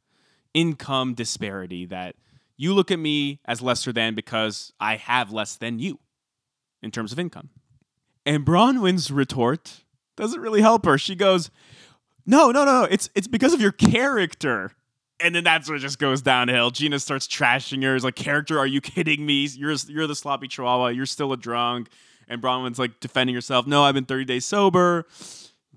income 0.55 1.13
disparity 1.13 1.87
that 1.87 2.15
you 2.57 2.73
look 2.73 2.93
at 2.93 3.01
me 3.01 3.41
as 3.47 3.61
lesser 3.61 3.93
than 3.93 4.15
because 4.15 4.73
I 4.79 4.95
have 4.95 5.33
less 5.33 5.57
than 5.57 5.81
you 5.81 5.99
in 6.85 6.93
terms 6.93 7.11
of 7.11 7.19
income. 7.19 7.51
And 8.25 8.47
Braunwyn's 8.47 9.11
retort 9.11 9.83
doesn't 10.17 10.41
really 10.41 10.61
help 10.61 10.85
her. 10.85 10.99
She 10.99 11.17
goes, 11.17 11.51
"No, 12.25 12.53
no, 12.53 12.65
no, 12.65 12.85
it's 12.85 13.11
it's 13.17 13.27
because 13.27 13.53
of 13.55 13.61
your 13.61 13.73
character." 13.73 14.71
And 15.19 15.35
then 15.35 15.43
that's 15.43 15.69
it 15.69 15.79
just 15.79 15.99
goes 15.99 16.23
downhill. 16.23 16.71
Gina 16.71 17.01
starts 17.01 17.27
trashing 17.27 17.83
her. 17.83 17.97
Is 17.97 18.05
like, 18.05 18.15
"Character? 18.15 18.57
Are 18.57 18.69
you 18.69 18.81
kidding 18.81 19.27
me? 19.27 19.49
You're 19.57 19.75
you're 19.89 20.07
the 20.07 20.15
sloppy 20.15 20.47
chihuahua. 20.47 20.89
You're 20.89 21.07
still 21.07 21.33
a 21.33 21.37
drunk." 21.37 21.89
And 22.29 22.41
Braunwyn's 22.41 22.79
like 22.79 23.01
defending 23.01 23.35
herself. 23.35 23.67
No, 23.67 23.83
I've 23.83 23.95
been 23.95 24.05
30 24.05 24.27
days 24.27 24.45
sober. 24.45 25.07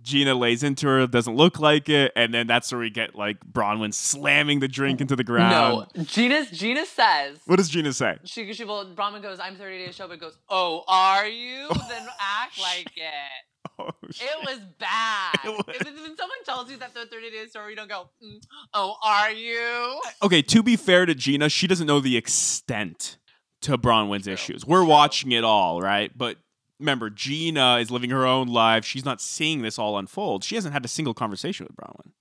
Gina 0.04 0.36
lays 0.36 0.62
into 0.64 0.86
her, 0.88 1.08
doesn't 1.08 1.36
look 1.36 1.60
like 1.60 1.90
it, 1.90 2.12
and 2.16 2.34
then 2.34 2.46
that's 2.46 2.72
where 2.72 2.82
we 2.82 2.90
get 2.90 3.16
like 3.16 3.38
Braunwyn 3.52 3.94
slamming 3.94 4.60
the 4.60 4.68
drink 4.68 5.02
into 5.02 5.16
the 5.16 5.24
ground. 5.24 5.88
No, 5.96 6.04
Gina. 6.04 6.46
Gina 6.46 6.86
says 6.86 7.40
What 7.46 7.56
does 7.56 7.70
Gina 7.70 7.94
say? 7.94 8.18
she. 8.26 8.52
She 8.54 8.66
well, 8.66 8.86
Braunwyn 8.86 9.22
goes. 9.22 9.40
I'm 9.40 9.56
30 9.56 9.86
days 9.86 9.96
sober. 9.96 10.14
But 10.16 10.20
goes. 10.22 10.38
Oh, 10.50 10.84
are 10.88 11.26
you? 11.28 11.68
then 11.90 12.06
act 12.20 12.60
like 12.62 12.92
it. 12.96 13.04
Oh, 13.80 13.90
It 14.04 14.46
was 14.46 14.60
bad. 14.80 15.34
It 15.44 15.50
was- 15.50 15.64
If, 15.70 15.88
someone 15.88 16.44
tells 16.46 16.70
you 16.70 16.78
that 16.78 16.94
they're 16.94 17.06
30 17.06 17.32
days 17.32 17.54
sober, 17.54 17.72
you 17.72 17.76
don't 17.76 17.90
go. 17.90 18.10
"Mm, 18.24 18.40
oh, 18.76 18.96
are 19.04 19.32
you? 19.32 20.00
okay, 20.22 20.44
to 20.44 20.62
be 20.62 20.76
fair 20.76 21.08
to 21.08 21.16
Gina, 21.16 21.50
she 21.50 21.66
doesn't 21.66 21.88
know 21.88 22.00
the 22.00 22.16
extent 22.16 23.18
to 23.62 23.76
Braunwyn's 23.78 24.28
issues. 24.28 24.64
We're 24.64 24.84
watching 24.86 25.32
it 25.32 25.44
all, 25.44 25.82
right? 25.82 26.16
But 26.16 26.38
remember, 26.84 27.10
Gina 27.10 27.78
is 27.78 27.90
living 27.90 28.10
her 28.10 28.26
own 28.26 28.48
life. 28.48 28.86
She's 28.86 29.06
not 29.06 29.22
seeing 29.22 29.62
this 29.62 29.80
all 29.80 29.98
unfold. 29.98 30.44
She 30.44 30.56
hasn't 30.56 30.74
had 30.74 30.86
a 30.86 30.88
single 30.88 31.14
conversation 31.14 31.66
with 31.66 31.76
Braunwyn, 31.76 32.12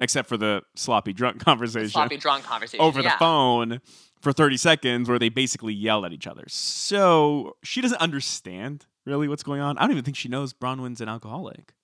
except 0.00 0.28
for 0.28 0.36
the 0.36 0.62
sloppy 0.74 1.12
drunk 1.12 1.38
conversation 1.44 1.90
Sloppy 1.90 2.16
drunk 2.16 2.44
conversation 2.44 2.84
over 2.84 3.02
the 3.02 3.12
phone 3.18 3.80
for 4.20 4.32
30 4.32 4.56
seconds 4.56 5.08
where 5.08 5.18
they 5.18 5.28
basically 5.28 5.72
yell 5.72 6.04
at 6.04 6.12
each 6.12 6.26
other. 6.26 6.44
So 6.48 7.56
she 7.62 7.80
doesn't 7.80 8.00
understand 8.00 8.86
really 9.06 9.28
what's 9.28 9.42
going 9.44 9.60
on. 9.60 9.78
I 9.78 9.82
don't 9.82 9.92
even 9.92 10.04
think 10.04 10.16
she 10.16 10.28
knows 10.28 10.52
Braunwyn's 10.52 11.00
an 11.00 11.08
alcoholic. 11.08 11.74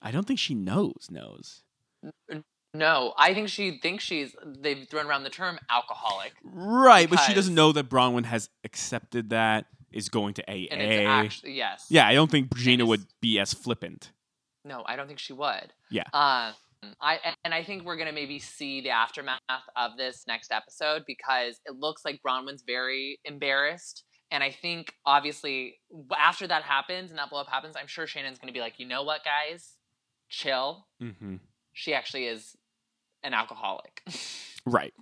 I 0.00 0.10
don't 0.10 0.26
think 0.26 0.38
she 0.38 0.54
knows, 0.54 1.08
knows. 1.10 1.62
No, 2.74 3.14
I 3.16 3.34
think 3.34 3.48
she 3.48 3.78
thinks 3.78 4.04
she's. 4.04 4.36
They've 4.44 4.86
thrown 4.88 5.06
around 5.06 5.24
the 5.24 5.30
term 5.30 5.58
alcoholic, 5.70 6.34
Right, 6.44 7.08
but 7.08 7.18
she 7.20 7.34
doesn't 7.34 7.54
know 7.54 7.72
that 7.72 7.88
Braunwyn 7.88 8.24
has 8.26 8.50
accepted 8.62 9.30
that, 9.30 9.66
is 9.92 10.08
going 10.08 10.34
to 10.34 10.42
AA. 10.48 10.66
and 10.70 10.80
it's 10.80 11.08
actually 11.08 11.52
yes. 11.52 11.86
yeah, 11.88 12.06
I 12.06 12.14
don't 12.14 12.30
think 12.30 12.54
Gina 12.56 12.86
would 12.86 13.06
be 13.20 13.38
as 13.38 13.54
flippant. 13.54 14.12
No, 14.64 14.82
I 14.86 14.96
don't 14.96 15.06
think 15.06 15.18
she 15.18 15.32
would. 15.32 15.72
Yeah. 15.90 16.04
Uh, 16.12 16.52
I 17.00 17.18
and 17.44 17.52
I 17.54 17.64
think 17.64 17.84
we're 17.84 17.96
gonna 17.96 18.12
maybe 18.12 18.38
see 18.38 18.80
the 18.80 18.90
aftermath 18.90 19.40
of 19.76 19.96
this 19.96 20.24
next 20.26 20.52
episode 20.52 21.04
because 21.06 21.60
it 21.66 21.74
looks 21.76 22.04
like 22.04 22.20
Braunwyn's 22.26 22.62
very 22.66 23.18
embarrassed, 23.24 24.04
and 24.30 24.44
I 24.44 24.50
think 24.50 24.92
obviously 25.04 25.78
after 26.16 26.46
that 26.46 26.62
happens 26.62 27.10
and 27.10 27.18
that 27.18 27.30
blow 27.30 27.40
up 27.40 27.48
happens, 27.48 27.76
I'm 27.76 27.86
sure 27.86 28.06
Shannon's 28.06 28.38
gonna 28.38 28.52
be 28.52 28.60
like, 28.60 28.78
you 28.78 28.86
know 28.86 29.02
what, 29.02 29.22
guys, 29.24 29.74
chill. 30.28 30.86
Mm-hmm. 31.02 31.36
She 31.72 31.94
actually 31.94 32.26
is 32.26 32.56
an 33.22 33.34
alcoholic. 33.34 34.02
Right. 34.66 34.92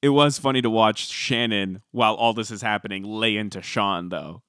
It 0.00 0.10
was 0.10 0.38
funny 0.38 0.62
to 0.62 0.70
watch 0.70 1.08
Shannon 1.08 1.82
while 1.90 2.14
all 2.14 2.32
this 2.32 2.50
is 2.50 2.62
happening 2.62 3.02
lay 3.04 3.36
into 3.36 3.62
Sean 3.62 4.08
though. 4.10 4.42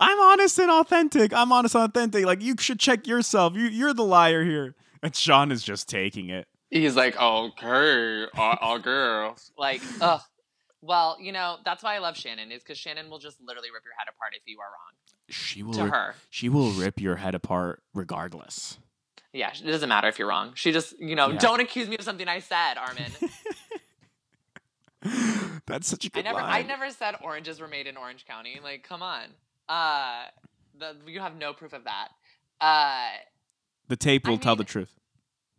I'm 0.00 0.20
honest 0.20 0.58
and 0.60 0.70
authentic. 0.70 1.32
I'm 1.32 1.50
honest 1.50 1.74
and 1.74 1.84
authentic. 1.84 2.24
Like 2.24 2.40
you 2.42 2.54
should 2.58 2.78
check 2.78 3.06
yourself. 3.06 3.54
You 3.54 3.64
you're 3.64 3.94
the 3.94 4.04
liar 4.04 4.44
here. 4.44 4.74
And 5.02 5.14
Sean 5.14 5.50
is 5.52 5.62
just 5.62 5.88
taking 5.88 6.28
it. 6.28 6.46
He's 6.70 6.94
like, 6.96 7.16
okay, 7.20 8.26
all, 8.36 8.56
all 8.60 8.78
girls. 8.78 9.50
Like, 9.56 9.80
ugh. 10.00 10.20
Well, 10.82 11.16
you 11.20 11.32
know, 11.32 11.56
that's 11.64 11.82
why 11.82 11.94
I 11.96 11.98
love 11.98 12.16
Shannon, 12.16 12.52
is 12.52 12.62
because 12.62 12.78
Shannon 12.78 13.08
will 13.08 13.18
just 13.18 13.38
literally 13.40 13.68
rip 13.72 13.82
your 13.84 13.94
head 13.98 14.06
apart 14.08 14.34
if 14.36 14.42
you 14.46 14.58
are 14.60 14.66
wrong. 14.66 14.92
She 15.30 15.62
will 15.62 15.72
To 15.72 15.84
rip, 15.84 15.92
her. 15.94 16.14
she 16.30 16.48
will 16.48 16.70
rip 16.72 17.00
your 17.00 17.16
head 17.16 17.34
apart 17.34 17.82
regardless. 17.94 18.78
Yeah, 19.32 19.50
it 19.50 19.66
doesn't 19.66 19.88
matter 19.88 20.08
if 20.08 20.18
you're 20.18 20.28
wrong. 20.28 20.52
She 20.56 20.70
just, 20.72 20.98
you 21.00 21.14
know, 21.16 21.30
Yeah. 21.30 21.38
don't 21.38 21.60
accuse 21.60 21.88
me 21.88 21.96
of 21.96 22.04
something 22.04 22.28
I 22.28 22.40
said, 22.40 22.74
Armin. 22.76 23.10
That's 25.66 25.86
such 25.86 26.04
a 26.04 26.08
I 26.08 26.10
good 26.10 26.24
never, 26.24 26.40
I 26.40 26.62
never 26.62 26.90
said 26.90 27.14
oranges 27.22 27.60
were 27.60 27.68
made 27.68 27.86
in 27.86 27.96
Orange 27.96 28.26
County. 28.26 28.60
Like, 28.62 28.82
come 28.82 29.02
on. 29.02 29.24
Uh, 29.68 30.24
the, 30.78 30.96
you 31.06 31.20
have 31.20 31.36
no 31.36 31.52
proof 31.52 31.72
of 31.72 31.84
that. 31.84 32.08
Uh, 32.60 33.10
the 33.88 33.96
tape 33.96 34.26
will 34.26 34.34
I 34.34 34.38
tell 34.38 34.56
the 34.56 34.64
truth. 34.64 34.94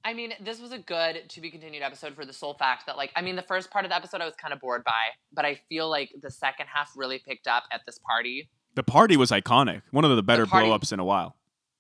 I 0.04 0.14
mean, 0.14 0.34
this 0.40 0.60
was 0.62 0.72
a 0.72 0.80
good 0.80 1.30
to 1.30 1.42
be 1.42 1.52
continued 1.52 1.84
episode 1.84 2.16
for 2.16 2.26
the 2.26 2.34
sole 2.34 2.54
fact 2.54 2.86
that, 2.86 2.98
like, 2.98 3.12
I 3.16 3.22
mean, 3.22 3.36
the 3.36 3.42
first 3.44 3.70
part 3.70 3.86
of 3.86 3.90
the 3.92 3.96
episode 3.96 4.22
I 4.22 4.26
was 4.26 4.36
kind 4.36 4.54
of 4.54 4.60
bored 4.62 4.84
by, 4.84 5.10
but 5.34 5.46
I 5.46 5.60
feel 5.70 5.90
like 5.90 6.12
the 6.22 6.32
second 6.32 6.68
half 6.74 6.92
really 6.96 7.20
picked 7.20 7.48
up 7.48 7.64
at 7.72 7.82
this 7.86 8.00
party. 8.00 8.50
The 8.76 8.84
party 8.84 9.18
was 9.18 9.32
iconic. 9.32 9.82
One 9.92 10.06
of 10.06 10.16
the 10.16 10.24
better 10.24 10.46
party- 10.46 10.68
blow 10.68 10.76
ups 10.76 10.92
in 10.92 11.00
a 11.00 11.06
while. 11.06 11.36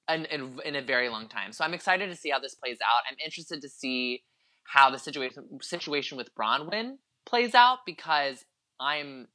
in, 0.09 0.25
in, 0.25 0.59
in 0.65 0.75
a 0.75 0.81
very 0.81 1.07
long 1.09 1.27
time. 1.27 1.53
So 1.53 1.63
I'm 1.63 1.73
excited 1.73 2.09
to 2.09 2.15
see 2.15 2.29
how 2.29 2.39
this 2.39 2.55
plays 2.55 2.77
out. 2.85 3.01
I'm 3.09 3.17
interested 3.23 3.61
to 3.61 3.69
see 3.69 4.23
how 4.63 4.89
the 4.89 4.99
situation 4.99 5.47
situation 5.61 6.17
with 6.17 6.33
Braunwyn 6.35 6.97
plays 7.25 7.55
out 7.55 7.79
because 7.85 8.45
I'm 8.79 9.27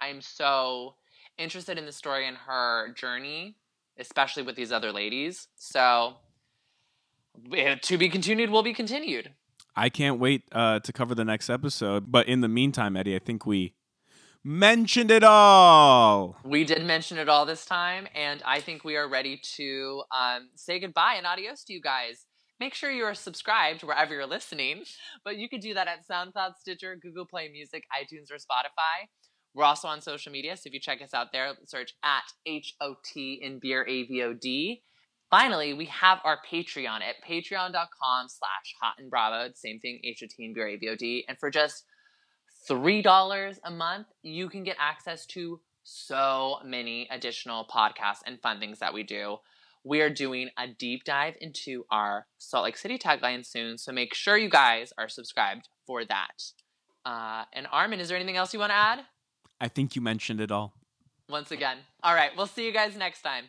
I'm 0.00 0.20
so 0.20 0.94
interested 1.38 1.78
in 1.78 1.86
the 1.86 1.92
story 1.92 2.26
and 2.26 2.36
her 2.36 2.92
journey, 2.94 3.56
especially 3.98 4.42
with 4.42 4.56
these 4.56 4.72
other 4.72 4.92
ladies. 4.92 5.48
So 5.56 6.14
eh, 7.54 7.76
to 7.76 7.98
be 7.98 8.08
continued 8.08 8.50
will 8.50 8.62
be 8.62 8.74
continued. 8.74 9.32
I 9.74 9.88
can't 9.88 10.18
wait 10.18 10.42
uh, 10.52 10.80
to 10.80 10.92
cover 10.92 11.14
the 11.14 11.24
next 11.24 11.48
episode. 11.48 12.12
But 12.12 12.28
in 12.28 12.40
the 12.40 12.48
meantime, 12.48 12.96
Eddie, 12.96 13.16
I 13.16 13.20
think 13.20 13.46
we 13.46 13.74
mentioned 14.44 15.10
it 15.10 15.24
all. 15.24 16.36
We 16.44 16.64
did 16.64 16.84
mention 16.84 17.18
it 17.18 17.28
all 17.28 17.46
this 17.46 17.64
time, 17.64 18.06
and 18.14 18.42
I 18.44 18.60
think 18.60 18.84
we 18.84 18.96
are 18.96 19.08
ready 19.08 19.40
to 19.56 20.02
um, 20.10 20.48
say 20.54 20.78
goodbye 20.78 21.14
and 21.16 21.26
adios 21.26 21.64
to 21.64 21.72
you 21.72 21.80
guys. 21.80 22.26
Make 22.62 22.74
sure 22.74 22.92
you 22.92 23.02
are 23.02 23.14
subscribed 23.14 23.82
wherever 23.82 24.14
you're 24.14 24.24
listening, 24.24 24.84
but 25.24 25.36
you 25.36 25.48
can 25.48 25.58
do 25.58 25.74
that 25.74 25.88
at 25.88 26.06
SoundCloud, 26.08 26.58
Stitcher, 26.60 26.94
Google 26.94 27.26
Play 27.26 27.48
Music, 27.48 27.82
iTunes, 27.92 28.30
or 28.30 28.36
Spotify. 28.36 29.08
We're 29.52 29.64
also 29.64 29.88
on 29.88 30.00
social 30.00 30.30
media, 30.30 30.56
so 30.56 30.68
if 30.68 30.72
you 30.72 30.78
check 30.78 31.02
us 31.02 31.12
out 31.12 31.32
there, 31.32 31.54
search 31.64 31.92
at 32.04 32.22
HOT 32.46 33.16
in 33.16 33.58
beer 33.60 33.84
AVOD. 33.90 34.80
Finally, 35.28 35.74
we 35.74 35.86
have 35.86 36.20
our 36.22 36.38
Patreon 36.48 37.00
at 37.00 37.16
patreon.com 37.28 38.28
slash 38.28 38.76
hot 38.80 38.94
and 38.96 39.10
bravo. 39.10 39.52
Same 39.56 39.80
thing, 39.80 39.98
HOT 40.04 40.30
in 40.38 40.54
beer 40.54 40.68
AVOD. 40.68 41.24
And 41.26 41.36
for 41.40 41.50
just 41.50 41.84
$3 42.70 43.58
a 43.64 43.70
month, 43.72 44.06
you 44.22 44.48
can 44.48 44.62
get 44.62 44.76
access 44.78 45.26
to 45.26 45.58
so 45.82 46.58
many 46.64 47.08
additional 47.10 47.66
podcasts 47.66 48.22
and 48.24 48.40
fun 48.40 48.60
things 48.60 48.78
that 48.78 48.94
we 48.94 49.02
do. 49.02 49.38
We 49.84 50.00
are 50.00 50.10
doing 50.10 50.50
a 50.56 50.68
deep 50.68 51.04
dive 51.04 51.34
into 51.40 51.84
our 51.90 52.26
Salt 52.38 52.64
Lake 52.64 52.76
City 52.76 52.98
tagline 52.98 53.44
soon, 53.44 53.78
so 53.78 53.92
make 53.92 54.14
sure 54.14 54.36
you 54.36 54.48
guys 54.48 54.92
are 54.96 55.08
subscribed 55.08 55.68
for 55.86 56.04
that. 56.04 56.52
Uh, 57.04 57.44
and 57.52 57.66
Armin, 57.72 57.98
is 57.98 58.08
there 58.08 58.16
anything 58.16 58.36
else 58.36 58.52
you 58.52 58.60
want 58.60 58.70
to 58.70 58.76
add? 58.76 59.00
I 59.60 59.68
think 59.68 59.96
you 59.96 60.02
mentioned 60.02 60.40
it 60.40 60.52
all. 60.52 60.74
Once 61.28 61.50
again. 61.50 61.78
All 62.02 62.14
right, 62.14 62.30
we'll 62.36 62.46
see 62.46 62.64
you 62.64 62.72
guys 62.72 62.96
next 62.96 63.22
time. 63.22 63.44